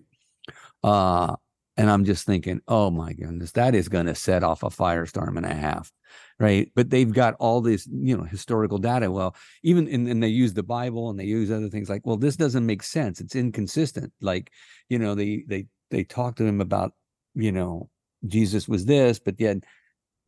[0.83, 1.35] Uh,
[1.79, 5.37] And I'm just thinking, oh my goodness, that is going to set off a firestorm
[5.37, 5.89] and a half.
[6.37, 6.69] Right.
[6.75, 9.09] But they've got all this, you know, historical data.
[9.09, 9.33] Well,
[9.63, 12.35] even and, and they use the Bible and they use other things like, well, this
[12.35, 13.21] doesn't make sense.
[13.21, 14.11] It's inconsistent.
[14.19, 14.51] Like,
[14.89, 16.93] you know, they they they talk to him about,
[17.33, 17.89] you know,
[18.25, 19.57] Jesus was this, but yet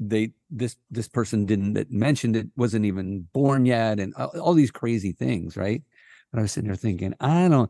[0.01, 4.71] they this this person didn't that mentioned it wasn't even born yet, and all, these
[4.71, 5.83] crazy things, right?
[6.31, 7.69] But I was sitting there thinking, I don't,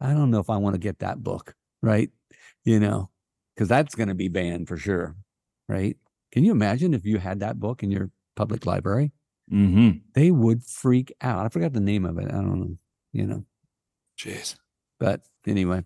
[0.00, 2.10] I don't know if I want to get that book, right?
[2.64, 3.10] You know,
[3.54, 5.14] because that's going to be banned for sure,
[5.68, 5.96] right?
[6.32, 9.12] Can you imagine if you had that book in your public library?
[9.52, 9.98] Mm-hmm.
[10.14, 11.44] They would freak out.
[11.44, 12.28] I forgot the name of it.
[12.28, 12.78] I don't know,
[13.12, 13.44] you know,
[14.18, 14.56] Jeez.
[14.98, 15.84] but anyway.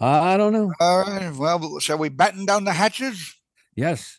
[0.00, 0.72] I don't know.
[0.78, 1.34] All right.
[1.34, 3.34] Well, shall we batten down the hatches?
[3.78, 4.18] Yes.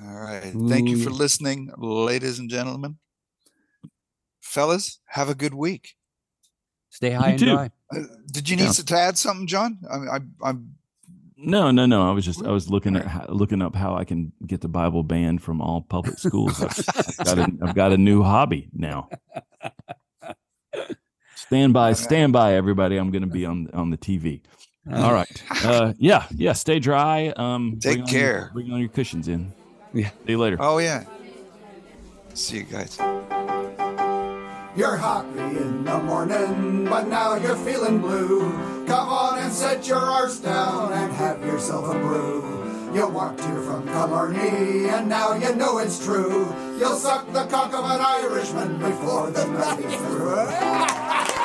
[0.00, 0.52] All right.
[0.68, 2.98] Thank you for listening, ladies and gentlemen.
[4.40, 5.94] Fellas, have a good week.
[6.90, 7.46] Stay high and too.
[7.46, 7.70] dry.
[7.92, 8.70] Uh, did you need Yeah.
[8.86, 9.78] to add something, John?
[9.90, 10.76] I, I, I'm
[11.36, 12.08] No, no, no.
[12.08, 14.68] I was just I was looking at how, looking up how I can get the
[14.68, 16.62] Bible banned from all public schools.
[16.62, 16.78] I've,
[17.18, 19.08] I've got a, I've got a new hobby now.
[21.34, 22.96] Stand by, stand by, everybody.
[22.96, 24.42] I'm going to be on on the TV.
[24.90, 25.42] All right.
[25.64, 26.52] Uh, yeah, yeah.
[26.54, 27.32] Stay dry.
[27.36, 28.50] Um, Take bring on your- care.
[28.54, 29.52] bring on your cushions in.
[29.92, 30.08] Yeah.
[30.10, 30.56] See you later.
[30.60, 31.04] Oh yeah.
[32.34, 32.96] See you guys.
[34.76, 38.50] You're happy in the morning, but now you're feeling blue.
[38.86, 42.46] Come on and set your arse down and have yourself a brew.
[42.94, 46.46] You walked here from Killarney, and now you know it's true.
[46.78, 51.36] You'll suck the cock of an Irishman before the night is through.